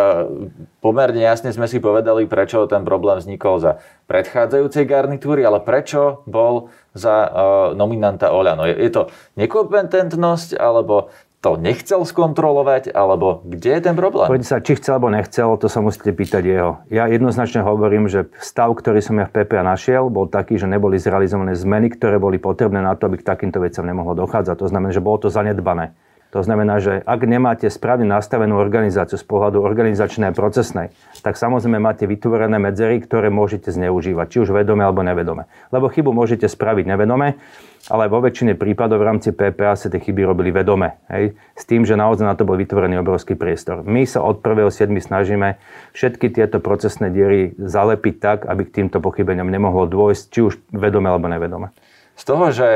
pomerne 0.81 1.21
jasne 1.21 1.53
sme 1.53 1.69
si 1.69 1.77
povedali, 1.77 2.25
prečo 2.25 2.65
ten 2.65 2.81
problém 2.81 3.21
vznikol 3.21 3.61
za 3.61 3.77
predchádzajúcej 4.09 4.89
garnitúry, 4.89 5.45
ale 5.45 5.61
prečo 5.61 6.25
bol 6.25 6.73
za 6.97 7.29
uh, 7.29 7.31
nominanta 7.77 8.33
Oľano. 8.33 8.65
Je, 8.65 8.73
je 8.73 8.89
to 8.89 9.01
nekompetentnosť, 9.37 10.57
alebo 10.57 11.13
to 11.39 11.55
nechcel 11.55 12.03
skontrolovať, 12.03 12.91
alebo 12.91 13.39
kde 13.47 13.79
je 13.79 13.81
ten 13.81 13.95
problém? 13.95 14.27
Poďte 14.27 14.49
sa, 14.51 14.59
či 14.59 14.75
chcel 14.75 14.99
alebo 14.99 15.07
nechcel, 15.07 15.55
to 15.55 15.71
sa 15.71 15.79
musíte 15.79 16.11
pýtať 16.11 16.43
jeho. 16.43 16.71
Ja 16.91 17.07
jednoznačne 17.07 17.63
hovorím, 17.63 18.11
že 18.11 18.27
stav, 18.43 18.75
ktorý 18.75 18.99
som 18.99 19.15
ja 19.15 19.25
v 19.27 19.39
PPA 19.39 19.63
našiel, 19.63 20.11
bol 20.11 20.27
taký, 20.27 20.59
že 20.59 20.67
neboli 20.67 20.99
zrealizované 20.99 21.55
zmeny, 21.55 21.95
ktoré 21.95 22.19
boli 22.19 22.43
potrebné 22.43 22.83
na 22.83 22.91
to, 22.99 23.07
aby 23.07 23.23
k 23.23 23.27
takýmto 23.27 23.63
veciam 23.63 23.87
nemohlo 23.87 24.19
dochádzať. 24.19 24.55
To 24.59 24.67
znamená, 24.67 24.91
že 24.91 24.99
bolo 24.99 25.23
to 25.23 25.31
zanedbané. 25.31 25.95
To 26.29 26.45
znamená, 26.45 26.77
že 26.77 27.01
ak 27.09 27.25
nemáte 27.25 27.65
správne 27.73 28.05
nastavenú 28.05 28.61
organizáciu 28.61 29.17
z 29.17 29.25
pohľadu 29.25 29.65
organizačnej 29.65 30.29
a 30.29 30.37
procesnej, 30.37 30.93
tak 31.25 31.33
samozrejme 31.41 31.81
máte 31.81 32.05
vytvorené 32.05 32.61
medzery, 32.61 33.01
ktoré 33.01 33.33
môžete 33.33 33.73
zneužívať, 33.73 34.27
či 34.29 34.37
už 34.45 34.53
vedome 34.53 34.85
alebo 34.85 35.01
nevedome. 35.01 35.49
Lebo 35.73 35.89
chybu 35.89 36.13
môžete 36.13 36.45
spraviť 36.45 36.85
nevedome, 36.85 37.41
ale 37.89 38.05
vo 38.05 38.21
väčšine 38.21 38.53
prípadov 38.53 39.01
v 39.01 39.07
rámci 39.09 39.33
PPA 39.33 39.73
sa 39.73 39.89
tie 39.89 39.97
chyby 39.97 40.21
robili 40.21 40.53
vedome. 40.53 41.01
Hej? 41.09 41.33
S 41.57 41.65
tým, 41.65 41.81
že 41.81 41.97
naozaj 41.97 42.29
na 42.29 42.37
to 42.37 42.45
bol 42.45 42.53
vytvorený 42.61 43.01
obrovský 43.01 43.33
priestor. 43.33 43.81
My 43.81 44.05
sa 44.05 44.21
od 44.21 44.45
1.7. 44.45 44.85
snažíme 45.01 45.57
všetky 45.97 46.29
tieto 46.29 46.61
procesné 46.61 47.09
diery 47.09 47.57
zalepiť 47.57 48.15
tak, 48.21 48.39
aby 48.45 48.69
k 48.69 48.85
týmto 48.85 49.01
pochybeniam 49.01 49.49
nemohlo 49.49 49.89
dôjsť, 49.89 50.23
či 50.29 50.39
už 50.45 50.53
vedome 50.69 51.09
alebo 51.09 51.25
nevedome. 51.25 51.73
Z 52.19 52.23
toho, 52.27 52.51
že 52.51 52.67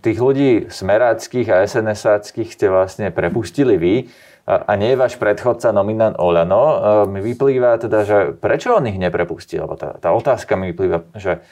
tých 0.00 0.16
ľudí 0.16 0.72
smeráckých 0.72 1.52
a 1.52 1.60
SNSáckých 1.68 2.48
ste 2.48 2.72
vlastne 2.72 3.12
prepustili 3.12 3.76
vy 3.76 3.94
a 4.48 4.72
nie 4.80 4.96
je 4.96 5.00
váš 5.04 5.20
predchodca 5.20 5.76
nominant 5.76 6.16
Olano, 6.16 7.04
mi 7.04 7.20
vyplýva 7.20 7.76
teda, 7.84 8.08
že 8.08 8.16
prečo 8.32 8.72
on 8.72 8.88
ich 8.88 8.96
neprepustil? 8.96 9.68
Lebo 9.68 9.76
tá, 9.76 9.92
tá 10.00 10.08
otázka 10.16 10.56
mi 10.56 10.72
vyplýva, 10.72 11.04
že 11.12 11.44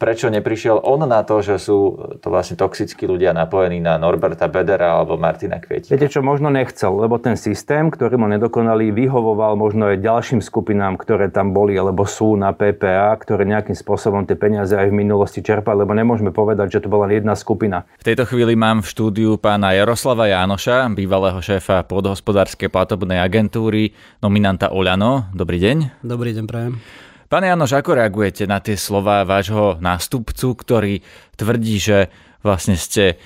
prečo 0.00 0.32
neprišiel 0.32 0.80
on 0.80 1.04
na 1.04 1.20
to, 1.20 1.44
že 1.44 1.60
sú 1.60 2.00
to 2.24 2.32
vlastne 2.32 2.56
toxickí 2.56 3.04
ľudia 3.04 3.36
napojení 3.36 3.76
na 3.76 4.00
Norberta 4.00 4.48
Bedera 4.48 4.96
alebo 4.96 5.20
Martina 5.20 5.60
Kvietika. 5.60 5.92
Viete 5.92 6.08
čo, 6.08 6.24
možno 6.24 6.48
nechcel, 6.48 6.96
lebo 6.96 7.20
ten 7.20 7.36
systém, 7.36 7.92
ktorý 7.92 8.16
mu 8.16 8.24
nedokonalý, 8.32 8.88
vyhovoval 8.96 9.60
možno 9.60 9.92
aj 9.92 10.00
ďalším 10.00 10.40
skupinám, 10.40 10.96
ktoré 10.96 11.28
tam 11.28 11.52
boli 11.52 11.76
alebo 11.76 12.08
sú 12.08 12.40
na 12.40 12.56
PPA, 12.56 13.12
ktoré 13.20 13.44
nejakým 13.44 13.76
spôsobom 13.76 14.24
tie 14.24 14.32
peniaze 14.32 14.72
aj 14.72 14.88
v 14.88 14.96
minulosti 15.04 15.44
čerpali, 15.44 15.84
lebo 15.84 15.92
nemôžeme 15.92 16.32
povedať, 16.32 16.80
že 16.80 16.82
to 16.84 16.88
bola 16.88 17.04
jedna 17.12 17.36
skupina. 17.36 17.84
V 18.00 18.08
tejto 18.08 18.24
chvíli 18.24 18.56
mám 18.56 18.80
v 18.80 18.88
štúdiu 18.88 19.36
pána 19.36 19.76
Jaroslava 19.76 20.24
Jánoša, 20.24 20.88
bývalého 20.96 21.44
šéfa 21.44 21.84
podhospodárskej 21.84 22.72
platobnej 22.72 23.20
agentúry, 23.20 23.92
nominanta 24.24 24.72
Oľano. 24.72 25.28
Dobrý 25.36 25.60
deň. 25.60 26.00
Dobrý 26.00 26.32
deň, 26.32 26.44
prajem. 26.48 27.03
Pane 27.28 27.48
Janoš, 27.48 27.72
ako 27.80 27.96
reagujete 27.96 28.44
na 28.44 28.60
tie 28.60 28.76
slova 28.76 29.24
vášho 29.24 29.80
nástupcu, 29.80 30.54
ktorý 30.54 30.94
tvrdí, 31.34 31.76
že 31.80 31.98
vlastne 32.44 32.76
ste 32.76 33.16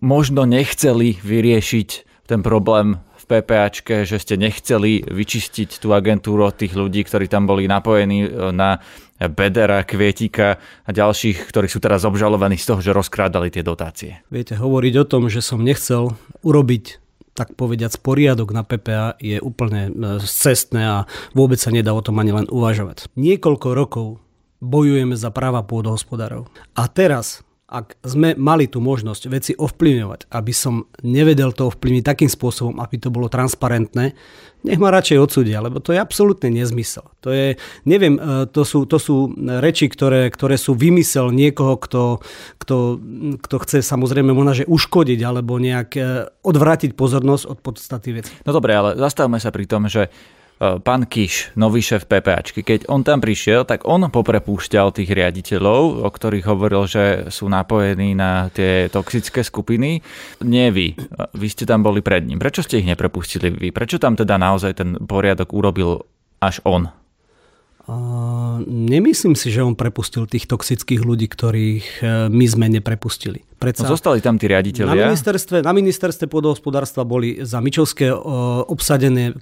možno 0.00 0.46
nechceli 0.46 1.18
vyriešiť 1.18 1.88
ten 2.24 2.40
problém 2.40 3.02
v 3.24 3.24
PPAčke, 3.24 4.04
že 4.04 4.20
ste 4.20 4.36
nechceli 4.36 5.00
vyčistiť 5.00 5.80
tú 5.80 5.96
agentúru 5.96 6.44
od 6.44 6.56
tých 6.56 6.76
ľudí, 6.76 7.04
ktorí 7.08 7.24
tam 7.24 7.48
boli 7.48 7.64
napojení 7.64 8.28
e, 8.28 8.52
na 8.52 8.84
Bedera, 9.16 9.80
Kvietika 9.80 10.60
a 10.84 10.90
ďalších, 10.92 11.48
ktorí 11.48 11.64
sú 11.64 11.80
teraz 11.80 12.04
obžalovaní 12.04 12.60
z 12.60 12.68
toho, 12.68 12.80
že 12.84 12.92
rozkrádali 12.92 13.48
tie 13.48 13.64
dotácie. 13.64 14.20
Viete, 14.28 14.60
hovoriť 14.60 14.94
o 15.00 15.08
tom, 15.08 15.32
že 15.32 15.40
som 15.40 15.64
nechcel 15.64 16.12
urobiť 16.44 17.03
tak 17.34 17.58
povediať 17.58 17.98
poriadok 17.98 18.54
na 18.54 18.62
PPA 18.62 19.18
je 19.18 19.42
úplne 19.42 19.90
cestné 20.22 20.82
a 20.86 20.98
vôbec 21.34 21.58
sa 21.58 21.74
nedá 21.74 21.90
o 21.90 22.00
tom 22.00 22.22
ani 22.22 22.30
len 22.30 22.46
uvažovať. 22.46 23.10
Niekoľko 23.18 23.68
rokov 23.74 24.06
bojujeme 24.62 25.18
za 25.18 25.34
práva 25.34 25.66
pôdohospodárov. 25.66 26.48
A 26.78 26.86
teraz 26.88 27.42
ak 27.64 27.96
sme 28.04 28.36
mali 28.36 28.68
tú 28.68 28.84
možnosť 28.84 29.22
veci 29.32 29.52
ovplyvňovať, 29.56 30.28
aby 30.36 30.52
som 30.52 30.84
nevedel 31.00 31.56
to 31.56 31.72
ovplyvniť 31.72 32.04
takým 32.04 32.28
spôsobom, 32.28 32.76
aby 32.76 33.00
to 33.00 33.08
bolo 33.08 33.32
transparentné, 33.32 34.12
nech 34.64 34.80
ma 34.80 34.92
radšej 34.92 35.20
odsudia, 35.20 35.64
lebo 35.64 35.80
to 35.80 35.92
je 35.92 36.00
absolútne 36.00 36.48
nezmysel. 36.48 37.04
To 37.24 37.32
je, 37.32 37.56
neviem, 37.84 38.16
e, 38.16 38.48
to 38.48 38.64
sú, 38.64 38.88
to 38.88 38.96
sú 38.96 39.32
reči, 39.60 39.88
ktoré, 39.92 40.28
ktoré 40.32 40.56
sú 40.56 40.72
vymysel 40.76 41.32
niekoho, 41.32 41.76
kto, 41.76 42.24
kto, 42.60 42.76
kto 43.44 43.56
chce 43.60 43.78
samozrejme 43.84 44.32
možno, 44.32 44.64
že 44.64 44.68
uškodiť 44.68 45.20
alebo 45.20 45.60
nejak 45.60 45.90
e, 45.96 46.02
odvrátiť 46.44 46.96
pozornosť 46.96 47.44
od 47.48 47.58
podstaty 47.60 48.10
veci. 48.12 48.32
No 48.48 48.56
dobre, 48.56 48.72
ale 48.72 48.90
zastavme 48.96 49.36
sa 49.36 49.52
pri 49.52 49.64
tom, 49.68 49.88
že 49.88 50.08
pán 50.82 51.08
Kiš, 51.08 51.56
nový 51.58 51.84
šéf 51.84 52.08
PPAčky, 52.08 52.64
keď 52.64 52.86
on 52.88 53.04
tam 53.04 53.20
prišiel, 53.20 53.64
tak 53.68 53.84
on 53.84 54.06
poprepúšťal 54.08 54.94
tých 54.94 55.10
riaditeľov, 55.10 56.04
o 56.04 56.08
ktorých 56.10 56.46
hovoril, 56.48 56.84
že 56.86 57.04
sú 57.28 57.50
napojení 57.50 58.16
na 58.16 58.48
tie 58.50 58.88
toxické 58.88 59.44
skupiny. 59.44 60.00
Nie 60.44 60.70
vy. 60.70 60.94
Vy 61.34 61.46
ste 61.50 61.64
tam 61.64 61.84
boli 61.84 62.00
pred 62.00 62.24
ním. 62.24 62.40
Prečo 62.40 62.64
ste 62.64 62.80
ich 62.80 62.88
neprepustili 62.88 63.52
vy? 63.52 63.68
Prečo 63.70 64.00
tam 64.00 64.16
teda 64.16 64.40
naozaj 64.40 64.72
ten 64.76 64.96
poriadok 65.00 65.52
urobil 65.52 66.04
až 66.40 66.60
on? 66.64 66.88
Uh, 67.84 68.64
nemyslím 68.64 69.36
si, 69.36 69.52
že 69.52 69.60
on 69.60 69.76
prepustil 69.76 70.24
tých 70.24 70.48
toxických 70.48 71.04
ľudí, 71.04 71.28
ktorých 71.28 71.86
e, 72.00 72.32
my 72.32 72.46
sme 72.48 72.72
neprepustili. 72.72 73.44
Predsa 73.64 73.88
no 73.88 73.96
zostali 73.96 74.20
tam 74.20 74.36
tí 74.36 74.44
riaditeľia. 74.44 74.92
Na 74.92 75.08
ministerstve, 75.08 75.56
na 75.64 75.72
ministerstve 75.72 76.28
pôdohospodárstva 76.28 77.08
boli 77.08 77.40
za 77.40 77.64
Mičovské 77.64 78.12
obsadené 78.68 79.32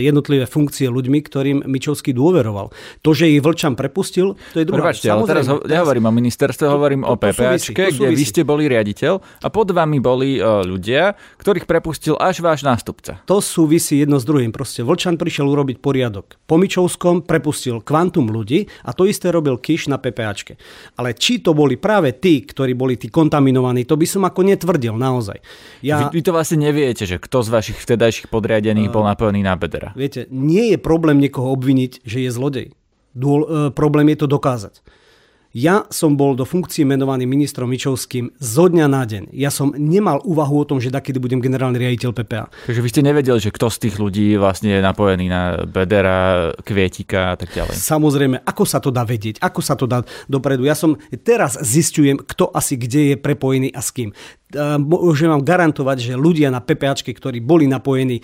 jednotlivé 0.00 0.48
funkcie 0.48 0.88
ľuďmi, 0.88 1.18
ktorým 1.20 1.58
Mičovský 1.68 2.16
dôveroval. 2.16 2.72
To, 3.04 3.10
že 3.12 3.28
ich 3.28 3.44
Vlčan 3.44 3.76
prepustil, 3.76 4.40
to 4.56 4.58
je 4.58 4.64
druhá 4.64 4.88
Prepačte, 4.88 5.12
ale 5.12 5.28
teraz 5.28 5.44
ho, 5.52 5.60
nehovorím 5.60 6.08
o 6.08 6.12
ministerstve, 6.16 6.64
to, 6.64 6.72
hovorím 6.72 7.04
to, 7.04 7.12
to, 7.12 7.12
o 7.12 7.16
PPAčke, 7.20 7.82
kde 7.92 8.08
vy 8.16 8.24
ste 8.24 8.42
boli 8.48 8.72
riaditeľ 8.72 9.20
a 9.20 9.48
pod 9.52 9.68
vami 9.76 10.00
boli 10.00 10.40
ľudia, 10.40 11.12
ktorých 11.36 11.68
prepustil 11.68 12.16
až 12.16 12.40
váš 12.40 12.64
nástupca. 12.64 13.20
To 13.28 13.44
súvisí 13.44 14.00
jedno 14.00 14.16
s 14.16 14.24
druhým. 14.24 14.54
Proste 14.54 14.80
Vlčan 14.80 15.20
prišiel 15.20 15.44
urobiť 15.44 15.82
poriadok. 15.82 16.40
Po 16.48 16.56
Mičovskom 16.56 17.28
prepustil 17.28 17.82
kvantum 17.84 18.30
ľudí 18.30 18.64
a 18.86 18.96
to 18.96 19.04
isté 19.04 19.28
robil 19.28 19.58
Kiš 19.58 19.92
na 19.92 19.98
PPAčke. 19.98 20.56
Ale 20.96 21.18
či 21.18 21.42
to 21.42 21.52
boli 21.52 21.74
práve 21.76 22.14
tí, 22.16 22.46
ktorí 22.46 22.78
boli 22.78 22.94
tí 22.94 23.10
kontaminovaní 23.10 23.41
kontaminovaný. 23.42 23.82
To 23.90 23.98
by 23.98 24.06
som 24.06 24.22
ako 24.22 24.46
netvrdil, 24.46 24.94
naozaj. 24.94 25.42
Ja... 25.82 26.06
Vy, 26.06 26.14
vy 26.14 26.20
to 26.22 26.30
vlastne 26.30 26.62
neviete, 26.62 27.02
že 27.02 27.18
kto 27.18 27.42
z 27.42 27.48
vašich 27.50 27.78
vtedajších 27.82 28.30
podriadených 28.30 28.88
uh, 28.88 28.94
bol 28.94 29.02
napojený 29.02 29.42
na 29.42 29.58
Bedera. 29.58 29.90
Viete, 29.98 30.30
nie 30.30 30.70
je 30.70 30.78
problém 30.78 31.18
niekoho 31.18 31.50
obviniť, 31.58 32.06
že 32.06 32.22
je 32.22 32.30
zlodej. 32.30 32.68
Dôl, 33.12 33.42
uh, 33.42 33.68
problém 33.74 34.14
je 34.14 34.22
to 34.22 34.30
dokázať. 34.30 34.78
Ja 35.52 35.84
som 35.92 36.16
bol 36.16 36.32
do 36.32 36.48
funkcie 36.48 36.80
menovaný 36.88 37.28
ministrom 37.28 37.68
Mičovským 37.68 38.32
zo 38.40 38.72
dňa 38.72 38.86
na 38.88 39.04
deň. 39.04 39.36
Ja 39.36 39.52
som 39.52 39.76
nemal 39.76 40.24
úvahu 40.24 40.64
o 40.64 40.64
tom, 40.64 40.80
že 40.80 40.88
takedy 40.88 41.20
budem 41.20 41.44
generálny 41.44 41.76
riaditeľ 41.76 42.10
PPA. 42.16 42.48
Takže 42.48 42.80
vy 42.80 42.88
ste 42.88 43.04
nevedeli, 43.04 43.36
že 43.36 43.52
kto 43.52 43.68
z 43.68 43.78
tých 43.84 44.00
ľudí 44.00 44.40
vlastne 44.40 44.72
je 44.72 44.80
napojený 44.80 45.28
na 45.28 45.60
Bedera, 45.68 46.56
Kvietika 46.64 47.32
a 47.32 47.36
tak 47.36 47.52
ďalej. 47.52 47.76
Samozrejme, 47.76 48.40
ako 48.48 48.64
sa 48.64 48.80
to 48.80 48.88
dá 48.88 49.04
vedieť, 49.04 49.44
ako 49.44 49.60
sa 49.60 49.76
to 49.76 49.84
dá 49.84 50.00
dopredu. 50.24 50.64
Ja 50.64 50.72
som 50.72 50.96
teraz 51.20 51.60
zistujem, 51.60 52.16
kto 52.16 52.48
asi 52.48 52.80
kde 52.80 53.12
je 53.12 53.16
prepojený 53.20 53.76
a 53.76 53.84
s 53.84 53.92
kým 53.92 54.16
môžem 54.78 55.28
vám 55.32 55.42
garantovať, 55.42 56.12
že 56.12 56.14
ľudia 56.14 56.52
na 56.52 56.60
PPAčke, 56.60 57.12
ktorí 57.12 57.40
boli 57.40 57.64
napojení, 57.66 58.20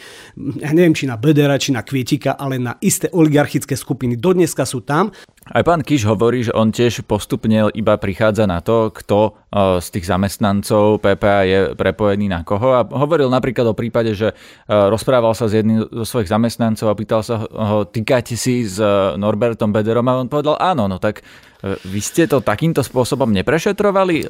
ja 0.60 0.70
neviem, 0.76 0.94
či 0.94 1.08
na 1.08 1.16
Bedera, 1.16 1.56
či 1.56 1.72
na 1.72 1.82
Kvietika, 1.82 2.36
ale 2.36 2.60
na 2.60 2.76
isté 2.80 3.08
oligarchické 3.12 3.74
skupiny, 3.74 4.16
dodneska 4.20 4.68
sú 4.68 4.84
tam. 4.84 5.10
Aj 5.48 5.64
pán 5.64 5.80
Kiš 5.80 6.04
hovorí, 6.04 6.44
že 6.44 6.52
on 6.52 6.68
tiež 6.68 7.08
postupne 7.08 7.72
iba 7.72 7.96
prichádza 7.96 8.44
na 8.44 8.60
to, 8.60 8.92
kto 8.92 9.32
z 9.80 9.86
tých 9.88 10.04
zamestnancov 10.04 11.00
PPA 11.00 11.40
je 11.48 11.60
prepojený 11.72 12.28
na 12.28 12.44
koho. 12.44 12.76
A 12.76 12.84
hovoril 12.84 13.32
napríklad 13.32 13.72
o 13.72 13.72
prípade, 13.72 14.12
že 14.12 14.36
rozprával 14.68 15.32
sa 15.32 15.48
s 15.48 15.56
jedným 15.56 15.88
zo 15.88 16.04
svojich 16.04 16.28
zamestnancov 16.28 16.92
a 16.92 16.98
pýtal 16.98 17.24
sa 17.24 17.40
ho, 17.40 17.88
týkate 17.88 18.36
si 18.36 18.68
s 18.68 18.76
Norbertom 19.16 19.72
Bederom 19.72 20.04
a 20.04 20.20
on 20.20 20.28
povedal 20.28 20.60
áno, 20.60 20.84
no 20.84 21.00
tak 21.00 21.24
e, 21.64 21.80
vy 21.88 22.00
ste 22.04 22.28
to 22.28 22.44
takýmto 22.44 22.84
spôsobom 22.84 23.32
neprešetrovali? 23.32 24.28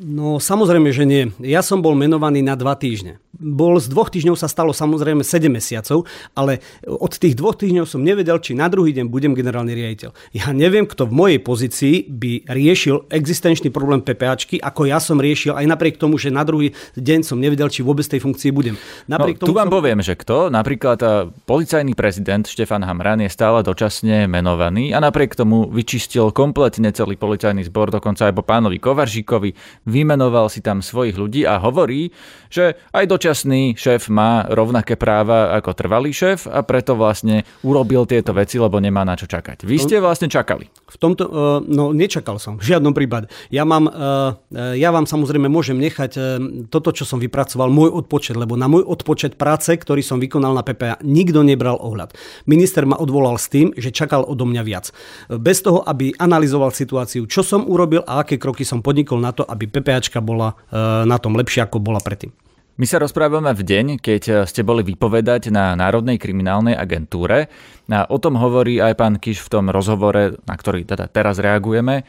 No 0.00 0.40
samozrejme, 0.40 0.94
že 0.94 1.04
nie. 1.04 1.22
Ja 1.42 1.60
som 1.60 1.84
bol 1.84 1.92
menovaný 1.98 2.40
na 2.40 2.56
dva 2.56 2.78
týždne. 2.78 3.18
Bol 3.32 3.80
z 3.80 3.88
dvoch 3.88 4.12
týždňov 4.12 4.36
sa 4.36 4.44
stalo 4.44 4.76
samozrejme 4.76 5.24
7 5.24 5.48
mesiacov, 5.48 6.04
ale 6.36 6.60
od 6.84 7.16
tých 7.16 7.32
dvoch 7.32 7.56
týždňov 7.56 7.88
som 7.88 8.04
nevedel, 8.04 8.36
či 8.44 8.52
na 8.52 8.68
druhý 8.68 8.92
deň 8.92 9.08
budem 9.08 9.32
generálny 9.32 9.72
riaditeľ. 9.72 10.10
Ja 10.36 10.52
neviem, 10.52 10.84
kto 10.84 11.08
v 11.08 11.16
mojej 11.16 11.40
pozícii 11.40 12.12
by 12.12 12.44
riešil 12.44 13.08
existenčný 13.08 13.72
problém 13.72 14.04
PPAčky, 14.04 14.60
ako 14.60 14.84
ja 14.84 15.00
som 15.00 15.16
riešil, 15.16 15.56
aj 15.56 15.64
napriek 15.64 15.96
tomu, 15.96 16.20
že 16.20 16.28
na 16.28 16.44
druhý 16.44 16.76
deň 16.92 17.24
som 17.24 17.40
nevedel, 17.40 17.72
či 17.72 17.80
vôbec 17.80 18.04
tej 18.04 18.20
funkcii 18.20 18.52
budem. 18.52 18.76
Napriek 19.08 19.40
no, 19.40 19.48
tomu 19.48 19.48
tu 19.48 19.56
vám 19.56 19.72
som... 19.72 19.76
poviem, 19.80 19.98
že 20.04 20.12
kto. 20.12 20.52
Napríklad 20.52 21.00
policajný 21.48 21.96
prezident 21.96 22.44
Štefan 22.44 22.84
Hamran 22.84 23.24
je 23.24 23.32
stále 23.32 23.64
dočasne 23.64 24.28
menovaný 24.28 24.92
a 24.92 25.00
napriek 25.00 25.32
tomu 25.32 25.72
vyčistil 25.72 26.36
kompletne 26.36 26.92
celý 26.92 27.16
policajný 27.16 27.64
zbor, 27.64 27.88
dokonca 27.88 28.28
aj 28.28 28.36
po 28.36 28.44
pánovi 28.44 28.76
Kovaržíkovi, 28.76 29.56
vymenoval 29.88 30.52
si 30.52 30.60
tam 30.60 30.84
svojich 30.84 31.16
ľudí 31.16 31.48
a 31.48 31.56
hovorí, 31.56 32.12
že 32.52 32.76
aj 32.92 33.08
dočasný 33.22 33.78
šéf 33.78 34.10
má 34.10 34.50
rovnaké 34.50 34.98
práva 34.98 35.54
ako 35.54 35.78
trvalý 35.78 36.10
šéf 36.10 36.50
a 36.50 36.66
preto 36.66 36.98
vlastne 36.98 37.46
urobil 37.62 38.02
tieto 38.02 38.34
veci, 38.34 38.58
lebo 38.58 38.82
nemá 38.82 39.06
na 39.06 39.14
čo 39.14 39.30
čakať. 39.30 39.62
Vy 39.62 39.78
ste 39.78 40.02
vlastne 40.02 40.26
čakali. 40.26 40.66
V 40.66 40.96
tomto, 40.98 41.30
e, 41.30 41.30
no 41.70 41.94
nečakal 41.94 42.42
som, 42.42 42.58
v 42.58 42.66
žiadnom 42.66 42.90
prípade. 42.90 43.30
Ja, 43.54 43.62
mám, 43.62 43.86
e, 43.86 43.94
e, 43.94 44.82
ja 44.82 44.90
vám 44.90 45.06
samozrejme 45.06 45.46
môžem 45.46 45.78
nechať 45.78 46.18
toto, 46.66 46.90
čo 46.90 47.06
som 47.06 47.22
vypracoval, 47.22 47.70
môj 47.70 47.94
odpočet, 47.94 48.34
lebo 48.34 48.58
na 48.58 48.66
môj 48.66 48.82
odpočet 48.90 49.38
práce, 49.38 49.70
ktorý 49.70 50.02
som 50.02 50.18
vykonal 50.18 50.50
na 50.50 50.66
PPA, 50.66 50.98
nikto 51.06 51.46
nebral 51.46 51.78
ohľad. 51.78 52.18
Minister 52.50 52.82
ma 52.90 52.98
odvolal 52.98 53.38
s 53.38 53.46
tým, 53.46 53.70
že 53.78 53.94
čakal 53.94 54.26
odo 54.26 54.50
mňa 54.50 54.62
viac. 54.66 54.90
Bez 55.30 55.62
toho, 55.62 55.86
aby 55.86 56.10
analyzoval 56.18 56.74
situáciu, 56.74 57.30
čo 57.30 57.46
som 57.46 57.70
urobil 57.70 58.02
a 58.02 58.26
aké 58.26 58.34
kroky 58.34 58.66
som 58.66 58.82
podnikol 58.82 59.22
na 59.22 59.30
to, 59.30 59.46
aby 59.46 59.70
PPAčka 59.70 60.18
bola 60.18 60.58
na 61.06 61.14
tom 61.22 61.38
lepšie, 61.38 61.62
ako 61.62 61.78
bola 61.78 62.02
predtým. 62.02 62.34
My 62.80 62.88
sa 62.88 62.96
rozprávame 62.96 63.52
v 63.52 63.68
deň, 63.68 63.86
keď 64.00 64.48
ste 64.48 64.64
boli 64.64 64.80
vypovedať 64.80 65.52
na 65.52 65.76
Národnej 65.76 66.16
kriminálnej 66.16 66.72
agentúre. 66.72 67.52
A 67.92 68.08
o 68.08 68.16
tom 68.16 68.40
hovorí 68.40 68.80
aj 68.80 68.96
pán 68.96 69.20
Kiš 69.20 69.44
v 69.44 69.52
tom 69.52 69.68
rozhovore, 69.68 70.40
na 70.48 70.54
ktorý 70.56 70.88
teda 70.88 71.04
teraz 71.12 71.36
reagujeme, 71.36 72.00
e, 72.00 72.04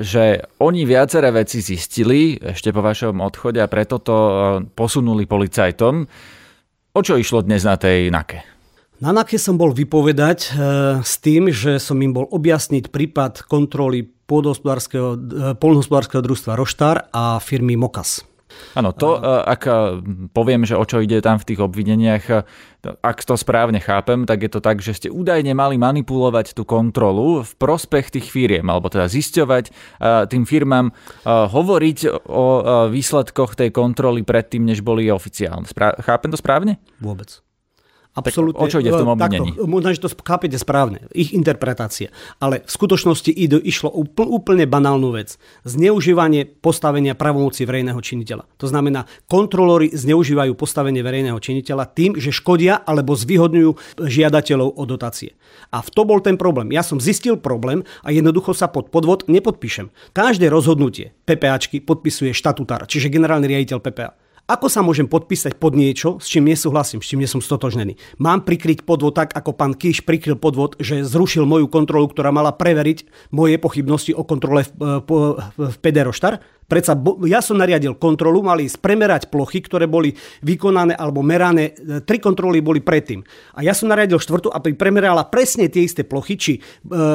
že 0.00 0.48
oni 0.56 0.88
viaceré 0.88 1.28
veci 1.28 1.60
zistili 1.60 2.40
ešte 2.40 2.72
po 2.72 2.80
vašom 2.80 3.20
odchode 3.20 3.60
a 3.60 3.68
preto 3.68 4.00
to 4.00 4.16
e, 4.16 4.32
posunuli 4.72 5.28
policajtom. 5.28 6.08
O 6.96 7.00
čo 7.04 7.20
išlo 7.20 7.44
dnes 7.44 7.60
na 7.68 7.76
tej 7.76 8.08
NAKE? 8.08 8.38
Na 9.04 9.12
NAKE 9.12 9.36
som 9.36 9.60
bol 9.60 9.76
vypovedať 9.76 10.56
s 11.02 11.18
tým, 11.20 11.50
že 11.50 11.82
som 11.82 11.98
im 12.00 12.14
bol 12.14 12.30
objasniť 12.30 12.88
prípad 12.88 13.50
kontroly 13.50 14.06
polnohospodárskeho 14.30 16.22
družstva 16.22 16.54
Roštár 16.54 17.10
a 17.10 17.42
firmy 17.42 17.74
Mokas. 17.74 18.31
Áno, 18.74 18.90
to, 18.96 19.16
e, 19.16 19.20
ak 19.22 19.62
e, 19.64 19.72
poviem, 20.32 20.64
že 20.66 20.78
o 20.78 20.84
čo 20.84 21.04
ide 21.04 21.20
tam 21.20 21.36
v 21.38 21.46
tých 21.52 21.60
obvineniach, 21.60 22.24
ak 22.82 23.18
to 23.22 23.38
správne 23.38 23.78
chápem, 23.78 24.26
tak 24.26 24.42
je 24.42 24.50
to 24.50 24.58
tak, 24.58 24.82
že 24.82 24.98
ste 24.98 25.08
údajne 25.08 25.54
mali 25.54 25.78
manipulovať 25.78 26.58
tú 26.58 26.66
kontrolu 26.66 27.46
v 27.46 27.52
prospech 27.54 28.10
tých 28.10 28.26
firiem, 28.26 28.66
alebo 28.66 28.90
teda 28.90 29.06
zisťovať 29.06 29.70
tým 30.26 30.42
firmám, 30.42 30.90
hovoriť 31.22 31.98
o 32.26 32.46
výsledkoch 32.90 33.54
tej 33.54 33.70
kontroly 33.70 34.26
predtým, 34.26 34.66
než 34.66 34.82
boli 34.82 35.06
oficiálne. 35.14 35.70
Chápem 36.02 36.34
to 36.34 36.38
správne? 36.42 36.82
Vôbec. 36.98 37.38
Absolutne. 38.12 38.60
o 38.60 38.68
čo 38.68 38.84
ide 38.84 38.92
v 38.92 39.00
tom 39.00 39.16
obvinení? 39.16 39.56
Takto, 39.56 39.64
možno, 39.64 39.88
že 39.96 40.04
to 40.04 40.12
chápete 40.12 40.60
správne, 40.60 41.08
ich 41.16 41.32
interpretácia. 41.32 42.12
Ale 42.36 42.60
v 42.60 42.70
skutočnosti 42.70 43.32
ide, 43.32 43.56
išlo 43.56 43.88
úpl, 43.88 44.28
úplne 44.28 44.68
banálnu 44.68 45.16
vec. 45.16 45.40
Zneužívanie 45.64 46.44
postavenia 46.44 47.16
pravomoci 47.16 47.64
verejného 47.64 47.96
činiteľa. 47.96 48.44
To 48.60 48.68
znamená, 48.68 49.08
kontrolóri 49.32 49.88
zneužívajú 49.96 50.52
postavenie 50.52 51.00
verejného 51.00 51.40
činiteľa 51.40 51.88
tým, 51.96 52.20
že 52.20 52.36
škodia 52.36 52.84
alebo 52.84 53.16
zvyhodňujú 53.16 54.04
žiadateľov 54.04 54.76
o 54.76 54.84
dotácie. 54.84 55.32
A 55.72 55.80
v 55.80 55.88
to 55.88 56.04
bol 56.04 56.20
ten 56.20 56.36
problém. 56.36 56.68
Ja 56.68 56.84
som 56.84 57.00
zistil 57.00 57.40
problém 57.40 57.80
a 58.04 58.12
jednoducho 58.12 58.52
sa 58.52 58.68
pod 58.68 58.92
podvod 58.92 59.24
nepodpíšem. 59.24 59.88
Každé 60.12 60.52
rozhodnutie 60.52 61.16
PPAčky 61.24 61.80
podpisuje 61.80 62.36
štatutár, 62.36 62.84
čiže 62.84 63.08
generálny 63.08 63.48
riaditeľ 63.48 63.80
PPA. 63.80 64.21
Ako 64.52 64.68
sa 64.68 64.84
môžem 64.84 65.08
podpísať 65.08 65.56
pod 65.56 65.72
niečo, 65.72 66.20
s 66.20 66.28
čím 66.28 66.44
nesúhlasím, 66.52 67.00
s 67.00 67.08
čím 67.08 67.24
nie 67.24 67.30
som 67.30 67.40
stotožnený? 67.40 67.96
Mám 68.20 68.44
prikryť 68.44 68.84
podvod 68.84 69.16
tak, 69.16 69.32
ako 69.32 69.56
pán 69.56 69.72
Kíš 69.72 70.04
prikryl 70.04 70.36
podvod, 70.36 70.76
že 70.76 71.08
zrušil 71.08 71.48
moju 71.48 71.72
kontrolu, 71.72 72.04
ktorá 72.12 72.28
mala 72.36 72.52
preveriť 72.52 73.32
moje 73.32 73.56
pochybnosti 73.56 74.12
o 74.12 74.28
kontrole 74.28 74.68
v, 74.68 75.00
v, 75.08 75.10
v 75.56 75.74
PD 75.80 76.04
Roštar? 76.04 76.44
Predsa 76.72 76.96
ja 77.28 77.44
som 77.44 77.60
nariadil 77.60 78.00
kontrolu, 78.00 78.40
mali 78.40 78.64
ísť 78.64 78.80
premerať 78.80 79.22
plochy, 79.28 79.60
ktoré 79.60 79.84
boli 79.84 80.16
vykonané 80.40 80.96
alebo 80.96 81.20
merané. 81.20 81.76
E, 81.76 82.00
tri 82.00 82.16
kontroly 82.16 82.64
boli 82.64 82.80
predtým. 82.80 83.20
A 83.52 83.60
ja 83.60 83.76
som 83.76 83.92
nariadil 83.92 84.16
štvrtú, 84.16 84.48
aby 84.48 84.72
premerala 84.72 85.28
presne 85.28 85.68
tie 85.68 85.84
isté 85.84 86.00
plochy, 86.00 86.40
či 86.40 86.52
e, 86.56 86.60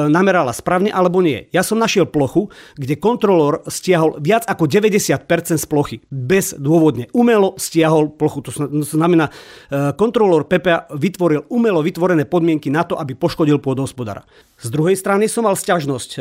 namerala 0.06 0.54
správne 0.54 0.94
alebo 0.94 1.18
nie. 1.18 1.50
Ja 1.50 1.66
som 1.66 1.82
našiel 1.82 2.06
plochu, 2.06 2.54
kde 2.78 3.02
kontrolór 3.02 3.66
stiahol 3.66 4.22
viac 4.22 4.46
ako 4.46 4.70
90% 4.70 5.26
z 5.58 5.66
plochy. 5.66 6.06
Bez 6.06 6.54
dôvodne. 6.54 7.10
Umelo 7.10 7.58
stiahol 7.58 8.14
plochu. 8.14 8.46
To 8.46 8.54
znamená, 8.86 9.26
e, 9.26 9.90
kontrolór 9.98 10.46
PPA 10.46 10.86
vytvoril 10.94 11.50
umelo 11.50 11.82
vytvorené 11.82 12.30
podmienky 12.30 12.70
na 12.70 12.86
to, 12.86 12.94
aby 12.94 13.18
poškodil 13.18 13.58
pôdohospodára. 13.58 14.22
Z 14.62 14.70
druhej 14.70 14.94
strany 14.94 15.26
som 15.26 15.50
mal 15.50 15.58
sťažnosť 15.58 16.10
e, 16.14 16.18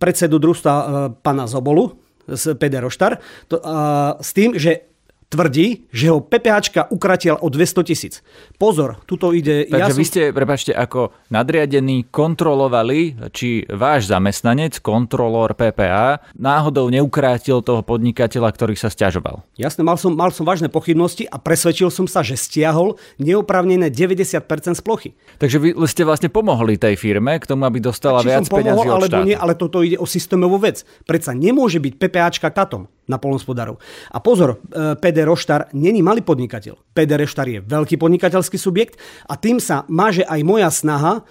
predsedu 0.00 0.40
družstva 0.40 0.72
e, 0.72 0.84
pana 1.20 1.44
Zobolu, 1.44 2.03
z 2.28 2.54
PD 2.54 2.80
Roštar, 2.80 3.18
to, 3.48 3.60
a, 3.64 4.16
s 4.20 4.32
tým, 4.32 4.58
že 4.58 4.93
tvrdí, 5.34 5.90
že 5.90 6.14
ho 6.14 6.22
PPHčka 6.22 6.86
ukratil 6.94 7.34
o 7.34 7.50
200 7.50 7.82
tisíc. 7.90 8.22
Pozor, 8.54 9.02
tuto 9.02 9.34
ide... 9.34 9.66
Takže 9.66 9.74
ja 9.74 9.90
som... 9.90 9.98
vy 9.98 10.04
ste, 10.06 10.22
prepačte, 10.30 10.70
ako 10.70 11.10
nadriadení 11.34 12.06
kontrolovali, 12.06 13.18
či 13.34 13.66
váš 13.66 14.06
zamestnanec, 14.06 14.78
kontrolór 14.78 15.58
PPA, 15.58 16.22
náhodou 16.38 16.86
neukrátil 16.86 17.58
toho 17.66 17.82
podnikateľa, 17.82 18.54
ktorý 18.54 18.78
sa 18.78 18.86
stiažoval. 18.86 19.42
Jasne, 19.58 19.82
mal 19.82 19.98
som, 19.98 20.14
mal 20.14 20.30
som 20.30 20.46
vážne 20.46 20.70
pochybnosti 20.70 21.26
a 21.26 21.42
presvedčil 21.42 21.90
som 21.90 22.06
sa, 22.06 22.22
že 22.22 22.38
stiahol 22.38 22.94
neoprávnené 23.18 23.90
90% 23.90 24.46
z 24.78 24.82
plochy. 24.82 25.10
Takže 25.42 25.58
vy 25.58 25.68
ste 25.90 26.06
vlastne 26.06 26.30
pomohli 26.30 26.78
tej 26.78 26.94
firme 26.94 27.42
k 27.42 27.50
tomu, 27.50 27.66
aby 27.66 27.82
dostala 27.82 28.22
viac 28.22 28.46
peniazí 28.46 28.86
od 28.86 28.94
alebo 29.02 29.26
nie, 29.26 29.34
ale 29.34 29.58
toto 29.58 29.82
ide 29.82 29.98
o 29.98 30.06
systémovú 30.06 30.62
vec. 30.62 30.86
Predsa 31.02 31.34
nemôže 31.34 31.82
byť 31.82 31.92
PPAčka 31.98 32.54
katom 32.54 32.86
na 33.04 33.20
polnospodárov. 33.20 33.76
A 34.10 34.18
pozor, 34.20 34.56
e, 34.72 34.96
PD 35.24 35.32
Roštar 35.32 35.72
není 35.72 36.04
malý 36.04 36.20
podnikateľ. 36.20 36.92
PD 36.92 37.16
Roštar 37.16 37.48
je 37.48 37.64
veľký 37.64 37.96
podnikateľský 37.96 38.60
subjekt 38.60 39.00
a 39.24 39.40
tým 39.40 39.56
sa 39.56 39.88
máže 39.88 40.20
aj 40.20 40.40
moja 40.44 40.68
snaha 40.68 41.12
e, 41.16 41.22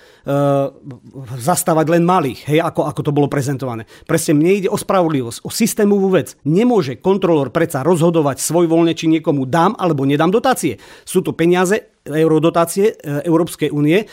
zastávať 1.38 1.94
len 1.94 2.02
malých, 2.02 2.42
hej, 2.50 2.60
ako, 2.66 2.90
ako 2.90 3.02
to 3.06 3.12
bolo 3.14 3.30
prezentované. 3.30 3.86
Presne 4.10 4.34
mne 4.34 4.66
ide 4.66 4.70
o 4.74 4.82
spravodlivosť, 4.82 5.46
o 5.46 5.54
systémovú 5.54 6.10
vec. 6.10 6.34
Nemôže 6.42 6.98
kontrolór 6.98 7.54
predsa 7.54 7.86
rozhodovať 7.86 8.42
svoj 8.42 8.66
voľne, 8.66 8.98
či 8.98 9.06
niekomu 9.06 9.46
dám 9.46 9.78
alebo 9.78 10.10
nedám 10.10 10.34
dotácie. 10.34 10.82
Sú 11.06 11.22
to 11.22 11.38
peniaze, 11.38 11.94
eurodotácie 12.10 12.98
e, 12.98 13.24
Európskej 13.30 13.70
únie 13.70 14.10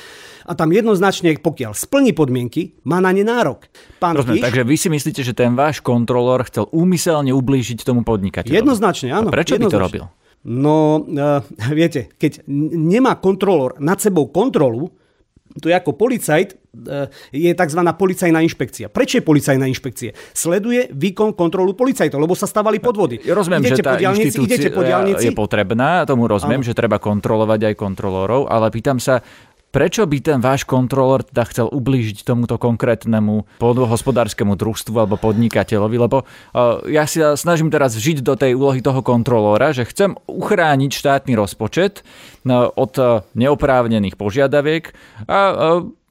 a 0.51 0.53
tam 0.59 0.75
jednoznačne, 0.75 1.39
pokiaľ 1.39 1.79
splní 1.79 2.11
podmienky, 2.11 2.75
má 2.83 2.99
na 2.99 3.15
ne 3.15 3.23
nárok. 3.23 3.71
Pán 4.03 4.19
Rozumiem, 4.19 4.43
Kiš, 4.43 4.47
takže 4.51 4.63
vy 4.67 4.75
si 4.75 4.89
myslíte, 4.91 5.21
že 5.23 5.31
ten 5.31 5.55
váš 5.55 5.79
kontrolór 5.79 6.43
chcel 6.51 6.67
úmyselne 6.75 7.31
ublížiť 7.31 7.87
tomu 7.87 8.03
podnikateľovi? 8.03 8.59
Jednoznačne, 8.59 9.15
áno. 9.15 9.31
A 9.31 9.37
prečo 9.39 9.55
by 9.55 9.71
to 9.71 9.79
robil? 9.79 10.05
No, 10.43 11.07
uh, 11.07 11.47
viete, 11.71 12.11
keď 12.19 12.43
nemá 12.75 13.15
kontrolór 13.23 13.79
nad 13.79 14.03
sebou 14.03 14.27
kontrolu, 14.35 14.91
to 15.59 15.67
je 15.67 15.75
ako 15.75 15.99
policajt, 15.99 16.55
e, 16.71 17.11
je 17.35 17.51
tzv. 17.51 17.81
policajná 17.83 18.39
inšpekcia. 18.39 18.87
Prečo 18.87 19.19
je 19.19 19.25
policajná 19.27 19.67
inšpekcia? 19.67 20.15
Sleduje 20.31 20.87
výkon 20.95 21.35
kontrolu 21.35 21.75
policajtov, 21.75 22.23
lebo 22.23 22.39
sa 22.39 22.47
stávali 22.47 22.79
podvody. 22.79 23.19
Ja 23.27 23.35
rozumiem, 23.35 23.67
idete 23.67 23.83
že 23.83 23.91
tá 23.91 23.99
diálnici, 23.99 24.39
inštitúcia 24.39 24.71
po 24.71 24.87
je 24.87 25.35
potrebná, 25.35 26.07
tomu 26.07 26.31
rozumiem, 26.31 26.63
ano. 26.63 26.69
že 26.71 26.79
treba 26.79 27.03
kontrolovať 27.03 27.67
aj 27.67 27.75
kontrolórov, 27.75 28.47
ale 28.47 28.71
pýtam 28.71 29.03
sa, 29.03 29.27
Prečo 29.71 30.03
by 30.03 30.19
ten 30.19 30.39
váš 30.43 30.67
kontrolór 30.67 31.23
teda 31.23 31.47
chcel 31.47 31.67
ublížiť 31.71 32.27
tomuto 32.27 32.59
konkrétnemu 32.59 33.47
pôdohospodárskému 33.63 34.59
družstvu 34.59 34.99
alebo 34.99 35.15
podnikateľovi? 35.15 35.97
Lebo 35.97 36.27
uh, 36.27 36.83
ja 36.91 37.07
si 37.07 37.23
snažím 37.23 37.71
teraz 37.71 37.95
žiť 37.95 38.27
do 38.27 38.35
tej 38.35 38.59
úlohy 38.59 38.83
toho 38.83 38.99
kontrolóra, 39.07 39.71
že 39.71 39.87
chcem 39.87 40.19
uchrániť 40.27 40.91
štátny 40.91 41.39
rozpočet 41.39 42.03
uh, 42.03 42.67
od 42.75 42.93
uh, 42.99 43.23
neoprávnených 43.39 44.19
požiadaviek 44.19 44.91
a 45.31 45.39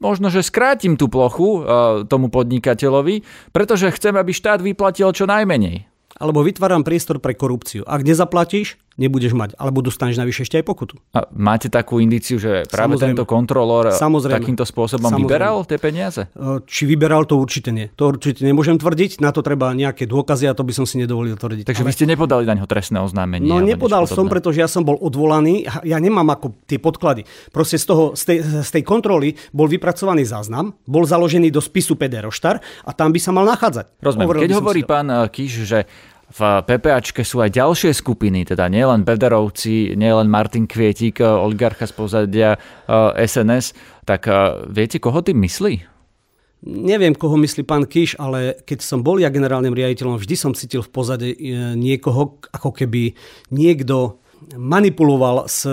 možno, 0.00 0.32
že 0.32 0.40
skrátim 0.40 0.96
tú 0.96 1.12
plochu 1.12 1.60
tomu 2.08 2.32
podnikateľovi, 2.32 3.22
pretože 3.52 3.92
chcem, 3.92 4.16
aby 4.16 4.32
štát 4.32 4.64
vyplatil 4.64 5.12
čo 5.12 5.28
najmenej. 5.28 5.84
Alebo 6.16 6.44
vytváram 6.44 6.84
priestor 6.84 7.20
pre 7.20 7.36
korupciu. 7.36 7.84
Ak 7.84 8.04
nezaplatíš, 8.04 8.80
nebudeš 8.98 9.32
mať, 9.32 9.54
alebo 9.56 9.80
dostaneš 9.80 10.18
navyše 10.18 10.42
ešte 10.44 10.58
aj 10.58 10.64
pokutu. 10.66 10.98
A 11.14 11.24
máte 11.32 11.70
takú 11.70 12.02
indíciu, 12.02 12.36
že 12.36 12.66
práve 12.66 12.98
Samozrejme. 12.98 13.08
tento 13.14 13.24
kontrolór 13.24 13.94
Samozrejme. 13.94 14.36
takýmto 14.42 14.64
spôsobom 14.66 15.08
Samozrejme. 15.08 15.30
vyberal 15.30 15.56
tie 15.64 15.78
peniaze? 15.78 16.22
Či 16.66 16.82
vyberal, 16.90 17.24
to 17.24 17.38
určite 17.38 17.70
nie. 17.70 17.88
To 17.94 18.12
určite 18.12 18.42
nemôžem 18.42 18.76
tvrdiť, 18.76 19.22
na 19.22 19.30
to 19.30 19.40
treba 19.40 19.70
nejaké 19.72 20.04
dôkazy 20.04 20.50
a 20.50 20.52
to 20.52 20.66
by 20.66 20.72
som 20.74 20.84
si 20.84 20.98
nedovolil 20.98 21.38
tvrdiť. 21.38 21.64
Takže 21.64 21.82
Ale... 21.86 21.88
vy 21.88 21.92
ste 21.94 22.06
nepodali 22.10 22.44
na 22.44 22.58
ňo 22.58 22.66
trestné 22.66 22.98
oznámenie? 23.00 23.48
No 23.48 23.62
nepodal 23.62 24.04
som, 24.10 24.26
pretože 24.26 24.60
ja 24.60 24.68
som 24.68 24.82
bol 24.82 24.98
odvolaný, 24.98 25.64
ja 25.86 25.96
nemám 25.96 26.26
ako 26.34 26.60
tie 26.66 26.76
podklady. 26.76 27.24
Proste 27.54 27.80
z, 27.80 27.84
toho, 27.86 28.04
z, 28.18 28.22
tej, 28.26 28.38
z 28.66 28.70
tej 28.74 28.82
kontroly 28.84 29.32
bol 29.54 29.70
vypracovaný 29.70 30.26
záznam, 30.26 30.76
bol 30.84 31.06
založený 31.06 31.48
do 31.48 31.62
spisu 31.62 31.96
PD 31.96 32.20
Roštar 32.20 32.60
a 32.84 32.90
tam 32.92 33.14
by 33.14 33.20
sa 33.22 33.30
mal 33.32 33.46
nachádzať. 33.48 34.02
Rozumiem. 34.02 34.28
Keď 34.44 34.52
hovorí 34.60 34.82
pán 34.84 35.08
Kiš, 35.30 35.64
že 35.64 35.88
v 36.30 36.40
PPAčke 36.62 37.26
sú 37.26 37.42
aj 37.42 37.58
ďalšie 37.58 37.90
skupiny, 37.90 38.46
teda 38.46 38.70
nielen 38.70 39.02
Bederovci, 39.02 39.98
nielen 39.98 40.30
Martin 40.30 40.70
Kvietik, 40.70 41.18
oligarcha 41.18 41.90
z 41.90 41.94
pozadia 41.94 42.50
SNS, 43.18 43.74
tak 44.06 44.30
viete, 44.70 45.02
koho 45.02 45.26
tým 45.26 45.42
myslí? 45.42 45.90
Neviem, 46.60 47.16
koho 47.16 47.40
myslí 47.40 47.64
pán 47.64 47.88
Kiš, 47.88 48.20
ale 48.20 48.60
keď 48.68 48.84
som 48.84 49.00
bol 49.00 49.16
ja 49.16 49.32
generálnym 49.32 49.72
riaditeľom, 49.72 50.20
vždy 50.20 50.36
som 50.36 50.52
cítil 50.52 50.84
v 50.84 50.92
pozadí 50.92 51.32
e, 51.32 51.72
niekoho, 51.72 52.36
ako 52.52 52.76
keby 52.76 53.16
niekto 53.48 54.20
manipuloval 54.56 55.48
s 55.48 55.64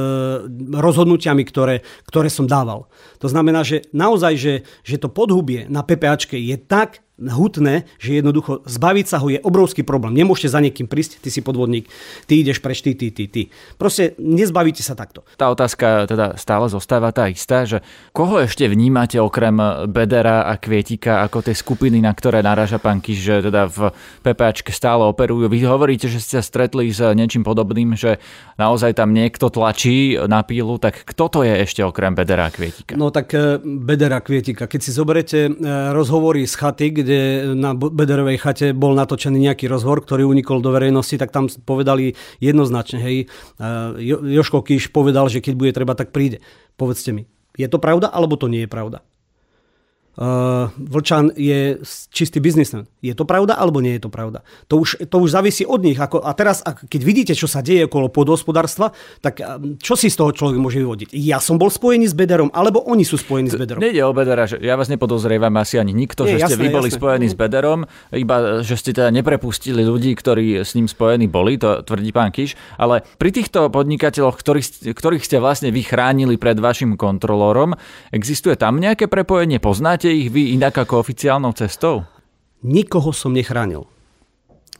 rozhodnutiami, 0.72 1.44
ktoré, 1.44 1.84
ktoré 2.08 2.28
som 2.32 2.48
dával. 2.48 2.88
To 3.20 3.28
znamená, 3.28 3.64
že 3.64 3.88
naozaj, 3.92 4.34
že, 4.40 4.54
že 4.84 4.96
to 5.00 5.12
podhubie 5.12 5.68
na 5.68 5.84
PPAčke 5.84 6.36
je 6.36 6.56
tak 6.56 7.04
hutné, 7.18 7.90
že 7.98 8.22
jednoducho 8.22 8.62
zbaviť 8.70 9.06
sa 9.10 9.18
ho 9.18 9.28
je 9.34 9.42
obrovský 9.42 9.82
problém. 9.82 10.14
Nemôžete 10.14 10.54
za 10.54 10.62
niekým 10.62 10.86
prísť, 10.86 11.18
ty 11.18 11.34
si 11.34 11.42
podvodník, 11.42 11.90
ty 12.30 12.46
ideš 12.46 12.62
preč, 12.62 12.86
ty, 12.86 12.94
ty, 12.94 13.10
ty, 13.10 13.26
ty. 13.26 13.50
Proste 13.82 14.14
nezbavíte 14.22 14.86
sa 14.86 14.94
takto. 14.94 15.26
Tá 15.34 15.50
otázka 15.50 16.06
teda 16.06 16.38
stále 16.38 16.70
zostáva 16.70 17.10
tá 17.10 17.26
istá, 17.26 17.66
že 17.66 17.82
koho 18.14 18.46
ešte 18.46 18.70
vnímate 18.70 19.18
okrem 19.18 19.58
Bedera 19.90 20.46
a 20.46 20.62
Kvietika 20.62 21.26
ako 21.26 21.50
tie 21.50 21.58
skupiny, 21.58 21.98
na 21.98 22.14
ktoré 22.14 22.46
naráža 22.46 22.78
pán 22.78 23.02
Kiš, 23.02 23.18
že 23.18 23.36
teda 23.50 23.66
v 23.66 23.90
PPAčke 24.22 24.70
stále 24.70 25.10
operujú. 25.10 25.50
Vy 25.50 25.66
hovoríte, 25.66 26.06
že 26.06 26.22
ste 26.22 26.38
sa 26.38 26.46
stretli 26.46 26.94
s 26.94 27.02
niečím 27.02 27.42
podobným, 27.42 27.98
že 27.98 28.22
naozaj 28.62 28.94
tam 28.94 29.12
niekto 29.18 29.50
tlačí 29.50 30.18
na 30.30 30.46
pílu, 30.46 30.78
tak 30.78 31.02
kto 31.02 31.26
to 31.34 31.40
je 31.42 31.66
ešte 31.66 31.82
okrem 31.82 32.14
Bedera 32.14 32.50
a 32.50 32.54
Kvietika? 32.54 32.94
No 32.94 33.10
tak 33.10 33.34
eh, 33.34 33.58
Bedera 33.62 34.22
a 34.22 34.26
Kvietika. 34.26 34.70
Keď 34.70 34.82
si 34.86 34.92
zoberete 34.94 35.40
eh, 35.50 35.54
rozhovory 35.94 36.46
z 36.46 36.54
chaty, 36.54 36.88
kde 37.08 37.20
na 37.56 37.72
Bederovej 37.72 38.44
chate 38.44 38.76
bol 38.76 38.92
natočený 38.92 39.40
nejaký 39.40 39.72
rozhovor, 39.72 40.04
ktorý 40.04 40.28
unikol 40.28 40.60
do 40.60 40.76
verejnosti, 40.76 41.16
tak 41.16 41.32
tam 41.32 41.48
povedali 41.48 42.20
jednoznačne, 42.44 43.00
hej, 43.00 43.18
Joško 44.28 44.60
Kíš 44.68 44.92
povedal, 44.92 45.32
že 45.32 45.40
keď 45.40 45.54
bude 45.56 45.72
treba, 45.72 45.96
tak 45.96 46.12
príde. 46.12 46.44
Povedzte 46.76 47.16
mi, 47.16 47.24
je 47.56 47.72
to 47.72 47.80
pravda, 47.80 48.12
alebo 48.12 48.36
to 48.36 48.52
nie 48.52 48.68
je 48.68 48.70
pravda? 48.70 49.08
Uh, 50.18 50.70
Vlčan 50.76 51.32
je 51.38 51.82
čistý 52.12 52.42
biznismen. 52.42 52.90
Je 53.02 53.14
to 53.14 53.24
pravda 53.24 53.56
alebo 53.56 53.80
nie 53.80 53.98
je 53.98 54.06
to 54.06 54.12
pravda? 54.12 54.42
To 54.68 54.82
už, 54.82 55.08
to 55.08 55.18
už 55.22 55.34
závisí 55.34 55.64
od 55.64 55.82
nich. 55.82 55.98
Ako, 55.98 56.22
a 56.26 56.34
teraz, 56.34 56.66
keď 56.66 57.02
vidíte, 57.02 57.34
čo 57.38 57.46
sa 57.46 57.62
deje 57.62 57.86
okolo 57.86 58.10
podhospodárstva, 58.10 58.92
tak 59.22 59.40
čo 59.78 59.94
si 59.94 60.10
z 60.10 60.18
toho 60.18 60.34
človek 60.34 60.58
môže 60.58 60.82
vyvodiť? 60.82 61.14
Ja 61.14 61.38
som 61.38 61.62
bol 61.62 61.70
spojený 61.70 62.10
s 62.10 62.16
Bederom, 62.18 62.50
alebo 62.52 62.82
oni 62.84 63.06
sú 63.06 63.16
spojení 63.16 63.48
s 63.48 63.56
Bederom? 63.56 63.80
Nejde 63.80 64.02
o 64.04 64.14
Bedera, 64.14 64.50
že 64.50 64.58
ja 64.60 64.74
vás 64.74 64.90
nepodozrievam 64.90 65.54
asi 65.62 65.78
ani 65.78 65.94
nikto, 65.94 66.26
Nie, 66.26 66.42
že 66.42 66.52
ste 66.52 66.58
vy 66.58 66.74
boli 66.74 66.90
jasné. 66.90 67.00
spojení 67.00 67.28
s 67.30 67.36
Bederom, 67.38 67.86
iba 68.12 68.60
že 68.66 68.76
ste 68.76 68.92
teda 68.92 69.14
neprepustili 69.14 69.86
ľudí, 69.86 70.18
ktorí 70.18 70.66
s 70.66 70.74
ním 70.74 70.90
spojení 70.90 71.30
boli, 71.30 71.62
to 71.62 71.86
tvrdí 71.86 72.10
pán 72.10 72.34
Kiš, 72.34 72.58
ale 72.82 73.06
pri 73.22 73.30
týchto 73.30 73.70
podnikateľoch, 73.70 74.36
ktorých, 74.40 74.92
ktorých 74.96 75.24
ste 75.24 75.38
vlastne 75.38 75.70
vychránili 75.70 76.40
pred 76.42 76.58
vašim 76.58 76.98
kontrolórom, 76.98 77.78
existuje 78.10 78.58
tam 78.58 78.82
nejaké 78.82 79.06
prepojenie? 79.06 79.62
Poznáte 79.62 80.07
Chránite 80.08 80.24
ich 80.24 80.32
vy 80.32 80.56
inak 80.56 80.72
ako 80.72 81.04
oficiálnou 81.04 81.52
cestou? 81.52 82.08
Nikoho 82.64 83.12
som 83.12 83.36
nechránil. 83.36 83.84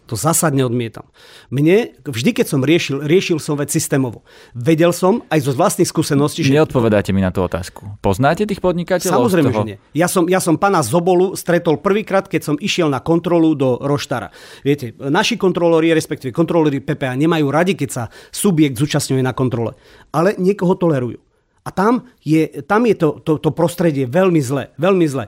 To 0.08 0.16
zásadne 0.16 0.64
odmietam. 0.64 1.04
Mne, 1.52 2.00
vždy 2.08 2.32
keď 2.32 2.48
som 2.48 2.64
riešil, 2.64 3.04
riešil 3.04 3.44
som 3.44 3.60
vec 3.60 3.68
systémovo. 3.68 4.24
Vedel 4.56 4.96
som 4.96 5.20
aj 5.28 5.44
zo 5.44 5.52
vlastných 5.52 5.92
skúseností, 5.92 6.48
že... 6.48 6.56
Neodpovedáte 6.56 7.12
mi 7.12 7.20
na 7.20 7.28
tú 7.28 7.44
otázku. 7.44 8.00
Poznáte 8.00 8.48
tých 8.48 8.64
podnikateľov? 8.64 9.28
Samozrejme, 9.28 9.52
že 9.52 9.64
nie. 9.68 9.78
Ja 9.92 10.08
som, 10.08 10.32
ja 10.32 10.40
som 10.40 10.56
pána 10.56 10.80
Zobolu 10.80 11.36
stretol 11.36 11.84
prvýkrát, 11.84 12.24
keď 12.32 12.48
som 12.48 12.56
išiel 12.56 12.88
na 12.88 13.04
kontrolu 13.04 13.52
do 13.52 13.84
Roštara. 13.84 14.32
Viete, 14.64 14.96
naši 14.96 15.36
kontrolóri, 15.36 15.92
respektíve 15.92 16.32
kontrolóri 16.32 16.80
PPA, 16.80 17.20
nemajú 17.20 17.52
radi, 17.52 17.76
keď 17.76 17.90
sa 17.92 18.04
subjekt 18.32 18.80
zúčastňuje 18.80 19.20
na 19.20 19.36
kontrole. 19.36 19.76
Ale 20.16 20.40
niekoho 20.40 20.80
tolerujú. 20.80 21.27
A 21.68 21.70
tam 21.76 22.08
je, 22.24 22.64
tam 22.64 22.88
je 22.88 22.96
to, 22.96 23.20
to, 23.20 23.44
to 23.44 23.52
prostredie 23.52 24.08
veľmi 24.08 24.40
zlé. 24.40 24.72
Veľmi 24.80 25.04
zlé. 25.04 25.28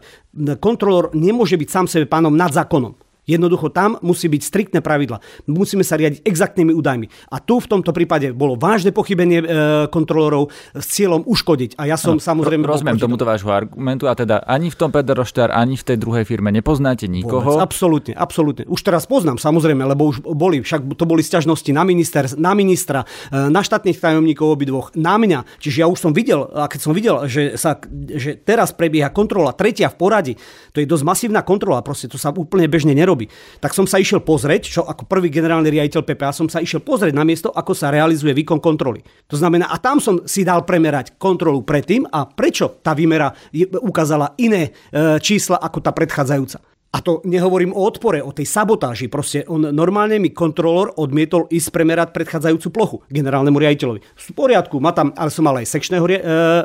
Kontrolór 0.63 1.11
nemôže 1.11 1.59
byť 1.59 1.67
sám 1.67 1.85
sebe 1.91 2.07
pánom 2.07 2.31
nad 2.31 2.55
zákonom. 2.55 2.95
Jednoducho 3.29 3.69
tam 3.69 4.01
musí 4.01 4.25
byť 4.25 4.41
striktné 4.41 4.79
pravidla. 4.81 5.21
Musíme 5.45 5.85
sa 5.85 6.01
riadiť 6.01 6.25
exaktnými 6.25 6.73
údajmi. 6.73 7.29
A 7.29 7.37
tu 7.37 7.61
v 7.61 7.69
tomto 7.69 7.93
prípade 7.93 8.33
bolo 8.33 8.57
vážne 8.57 8.89
pochybenie 8.89 9.39
e, 9.39 9.45
kontrolorov 9.93 10.49
s 10.73 10.85
cieľom 10.89 11.21
uškodiť. 11.29 11.77
A 11.77 11.85
ja 11.85 11.97
som 11.99 12.17
ano, 12.17 12.25
samozrejme... 12.25 12.65
Rozumiem 12.65 12.97
tomuto 12.97 13.29
vášho 13.29 13.53
argumentu 13.53 14.09
a 14.09 14.17
teda 14.17 14.41
ani 14.49 14.73
v 14.73 14.75
tom 14.79 14.89
Peter 14.89 15.13
Roštár, 15.13 15.53
ani 15.53 15.77
v 15.77 15.83
tej 15.83 15.97
druhej 16.01 16.25
firme 16.25 16.49
nepoznáte 16.49 17.05
nikoho. 17.05 17.45
Vôbec, 17.45 17.61
absolútne, 17.61 18.13
absolútne. 18.17 18.63
Už 18.65 18.81
teraz 18.81 19.05
poznám, 19.05 19.37
samozrejme, 19.37 19.83
lebo 19.85 20.09
už 20.09 20.23
boli, 20.23 20.63
však 20.63 20.87
to 20.95 21.05
boli 21.05 21.21
sťažnosti 21.21 21.69
na, 21.75 21.83
minister, 21.83 22.25
na 22.39 22.55
ministra, 22.55 23.03
e, 23.29 23.51
na 23.51 23.61
štátnych 23.61 23.99
tajomníkov 23.99 24.47
obidvoch, 24.49 24.87
na 24.95 25.19
mňa. 25.19 25.59
Čiže 25.59 25.83
ja 25.83 25.87
už 25.91 25.99
som 25.99 26.15
videl, 26.15 26.47
a 26.55 26.71
keď 26.71 26.79
som 26.79 26.93
videl, 26.95 27.15
že, 27.27 27.59
sa, 27.59 27.77
že 28.15 28.39
teraz 28.39 28.71
prebieha 28.71 29.11
kontrola, 29.11 29.51
tretia 29.53 29.91
v 29.91 29.99
poradí, 29.99 30.33
to 30.71 30.79
je 30.79 30.87
dosť 30.87 31.03
masívna 31.03 31.41
kontrola, 31.43 31.83
proste 31.83 32.07
to 32.07 32.15
sa 32.15 32.31
úplne 32.31 32.71
bežne 32.71 32.95
nerobí. 32.95 33.18
Tak 33.59 33.73
som 33.73 33.89
sa 33.89 33.97
išiel 33.97 34.21
pozrieť, 34.21 34.69
čo 34.69 34.81
ako 34.85 35.09
prvý 35.09 35.33
generálny 35.33 35.67
riaditeľ 35.73 36.05
PPA 36.05 36.31
som 36.31 36.45
sa 36.45 36.61
išiel 36.61 36.85
pozrieť 36.85 37.17
na 37.17 37.25
miesto, 37.25 37.49
ako 37.49 37.73
sa 37.73 37.89
realizuje 37.89 38.31
výkon 38.37 38.61
kontroly. 38.61 39.01
To 39.27 39.35
znamená, 39.35 39.73
a 39.73 39.81
tam 39.81 39.97
som 39.97 40.21
si 40.29 40.45
dal 40.45 40.63
premerať 40.63 41.17
kontrolu 41.17 41.65
predtým 41.65 42.05
a 42.07 42.29
prečo 42.29 42.77
tá 42.85 42.93
výmera 42.93 43.33
ukázala 43.81 44.37
iné 44.37 44.69
e, 44.69 45.17
čísla 45.17 45.57
ako 45.57 45.81
tá 45.81 45.89
predchádzajúca. 45.89 46.68
A 46.89 47.05
to 47.05 47.21
nehovorím 47.21 47.69
o 47.69 47.85
odpore, 47.85 48.17
o 48.17 48.33
tej 48.33 48.49
sabotáži. 48.49 49.13
Proste 49.13 49.45
on 49.45 49.61
normálne 49.61 50.17
mi 50.17 50.33
kontrolor 50.33 50.97
odmietol 50.97 51.45
ísť 51.45 51.69
premerať 51.69 52.09
predchádzajúcu 52.17 52.67
plochu 52.73 52.97
generálnemu 53.13 53.61
riaditeľovi. 53.61 53.99
V 54.01 54.27
poriadku, 54.33 54.81
má 54.81 54.89
tam, 54.89 55.13
ale 55.13 55.29
som 55.29 55.45
mal 55.45 55.61
aj 55.61 55.69
sekčného 55.69 56.05
e, 56.09 56.17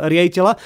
riaditeľa 0.09 0.53
e, 0.57 0.59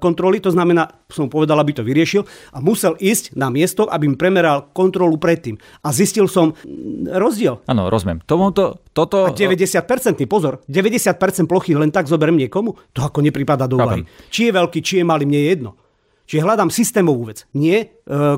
kontroly, 0.00 0.40
to 0.40 0.48
znamená, 0.48 0.88
som 1.12 1.28
povedal, 1.28 1.60
aby 1.60 1.76
to 1.76 1.84
vyriešil 1.84 2.24
a 2.56 2.64
musel 2.64 2.96
ísť 2.96 3.36
na 3.36 3.52
miesto, 3.52 3.84
aby 3.84 4.08
mi 4.08 4.16
premeral 4.16 4.72
kontrolu 4.72 5.20
predtým. 5.20 5.60
A 5.84 5.92
zistil 5.92 6.24
som 6.24 6.56
mm, 6.56 7.12
rozdiel. 7.12 7.60
Áno, 7.68 7.92
rozumiem. 7.92 8.24
Tomuto, 8.24 8.80
toto... 8.96 9.28
A 9.28 9.36
90%, 9.36 10.24
pozor, 10.24 10.64
90% 10.64 11.44
plochy 11.44 11.76
len 11.76 11.92
tak 11.92 12.08
zoberiem 12.08 12.40
niekomu, 12.48 12.80
to 12.96 13.04
ako 13.04 13.20
nepripada 13.20 13.68
do 13.68 13.76
úvahy. 13.76 14.08
Či 14.32 14.48
je 14.48 14.52
veľký, 14.56 14.78
či 14.80 14.94
je 15.00 15.04
malý, 15.04 15.28
mne 15.28 15.36
je 15.36 15.48
jedno. 15.52 15.70
Čiže 16.32 16.48
hľadám 16.48 16.72
systémovú 16.72 17.28
vec, 17.28 17.44
nie 17.52 17.84
e, 17.84 17.86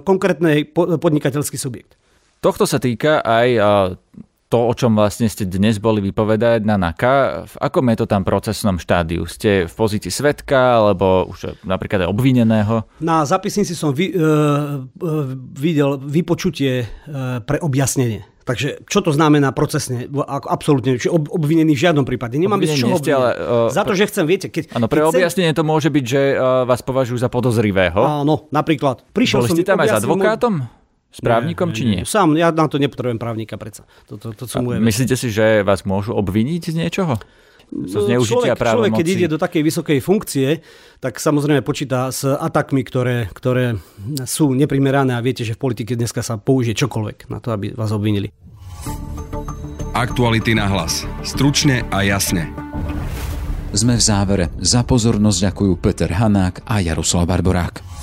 konkrétny 0.03 0.67
podnikateľský 0.75 1.55
subjekt. 1.55 1.95
Tohto 2.43 2.67
sa 2.67 2.83
týka 2.83 3.23
aj 3.23 3.49
e, 3.55 3.61
to, 4.51 4.59
o 4.67 4.75
čom 4.75 4.99
vlastne 4.99 5.31
ste 5.31 5.47
dnes 5.47 5.79
boli 5.79 6.03
vypovedať 6.03 6.67
na 6.67 6.75
NAKA. 6.75 7.47
V 7.47 7.57
akom 7.63 7.87
je 7.95 8.03
to 8.03 8.11
tam 8.11 8.27
procesnom 8.27 8.83
štádiu? 8.83 9.31
Ste 9.31 9.71
v 9.71 9.75
pozícii 9.79 10.11
svetka, 10.11 10.83
alebo 10.83 11.31
už 11.31 11.63
napríklad 11.63 12.03
aj 12.03 12.11
obvineného? 12.11 12.83
Na 12.99 13.23
zapisnici 13.23 13.79
som 13.79 13.95
vy, 13.95 14.11
uh, 14.11 14.83
videl 15.55 16.03
vypočutie 16.03 16.91
pre 17.47 17.63
objasnenie. 17.63 18.34
Takže 18.45 18.85
čo 18.85 19.01
to 19.01 19.09
znamená 19.09 19.57
procesne? 19.57 20.05
Absolútne, 20.29 21.01
či 21.01 21.09
obvinený 21.09 21.73
v 21.73 21.81
žiadnom 21.81 22.05
prípade. 22.05 22.37
Nemám 22.37 22.61
byť 22.61 22.71
čo 22.77 22.93
ste, 23.01 23.17
ale, 23.17 23.31
uh, 23.41 23.73
Za 23.73 23.89
to, 23.89 23.97
že 23.97 24.05
chcem, 24.13 24.29
viete, 24.29 24.53
keď... 24.53 24.77
Áno, 24.77 24.85
pre 24.85 25.01
keď 25.01 25.17
objasnenie 25.17 25.53
chcem... 25.57 25.61
to 25.61 25.65
môže 25.65 25.89
byť, 25.89 26.05
že 26.05 26.23
uh, 26.37 26.69
vás 26.69 26.85
považujú 26.85 27.17
za 27.17 27.33
podozrivého. 27.33 27.97
Áno, 27.97 28.45
napríklad. 28.53 29.01
Prišiel 29.17 29.45
Boli 29.45 29.49
som, 29.49 29.57
ste 29.57 29.65
tam 29.65 29.81
aj 29.81 29.89
s 29.89 29.97
advokátom? 30.05 30.55
S 31.15 31.23
právnikom, 31.23 31.71
nie, 31.71 31.77
či 31.79 31.83
nie? 31.87 32.03
nie? 32.03 32.05
Sám, 32.05 32.35
ja 32.37 32.51
na 32.51 32.67
to 32.69 32.77
nepotrebujem 32.77 33.23
právnika 33.23 33.55
predsa. 33.57 33.89
To, 34.11 34.19
to, 34.19 34.35
to, 34.35 34.45
to 34.51 34.59
myslíte 34.61 35.15
si, 35.15 35.31
že 35.31 35.63
vás 35.63 35.87
môžu 35.87 36.13
obviniť 36.13 36.75
z 36.75 36.77
niečoho? 36.85 37.17
Zo 37.71 38.05
zneužitia 38.05 38.55
človek, 38.55 38.59
človek, 38.59 38.93
keď 38.99 39.07
ide 39.09 39.27
do 39.31 39.39
takej 39.41 39.63
vysokej 39.65 39.99
funkcie, 40.03 40.49
tak 41.01 41.17
samozrejme 41.21 41.65
počíta 41.65 42.13
s 42.13 42.25
atakmi, 42.25 42.85
ktoré, 42.85 43.31
ktoré 43.33 43.79
sú 44.29 44.53
neprimerané 44.53 45.17
a 45.17 45.25
viete, 45.25 45.45
že 45.47 45.57
v 45.57 45.63
politike 45.71 45.97
dneska 45.97 46.21
sa 46.21 46.37
použije 46.37 46.77
čokoľvek 46.77 47.31
na 47.33 47.39
to, 47.41 47.55
aby 47.55 47.73
vás 47.73 47.95
obvinili. 47.95 48.33
Aktuality 49.95 50.59
na 50.59 50.67
hlas. 50.67 51.07
Stručne 51.23 51.87
a 51.95 52.03
jasne. 52.03 52.51
Sme 53.75 53.99
v 53.99 54.03
závere. 54.03 54.45
Za 54.59 54.83
pozornosť 54.83 55.51
ďakujú 55.51 55.73
Peter 55.79 56.11
Hanák 56.11 56.67
a 56.67 56.83
Jaroslav 56.83 57.27
Barborák. 57.31 57.94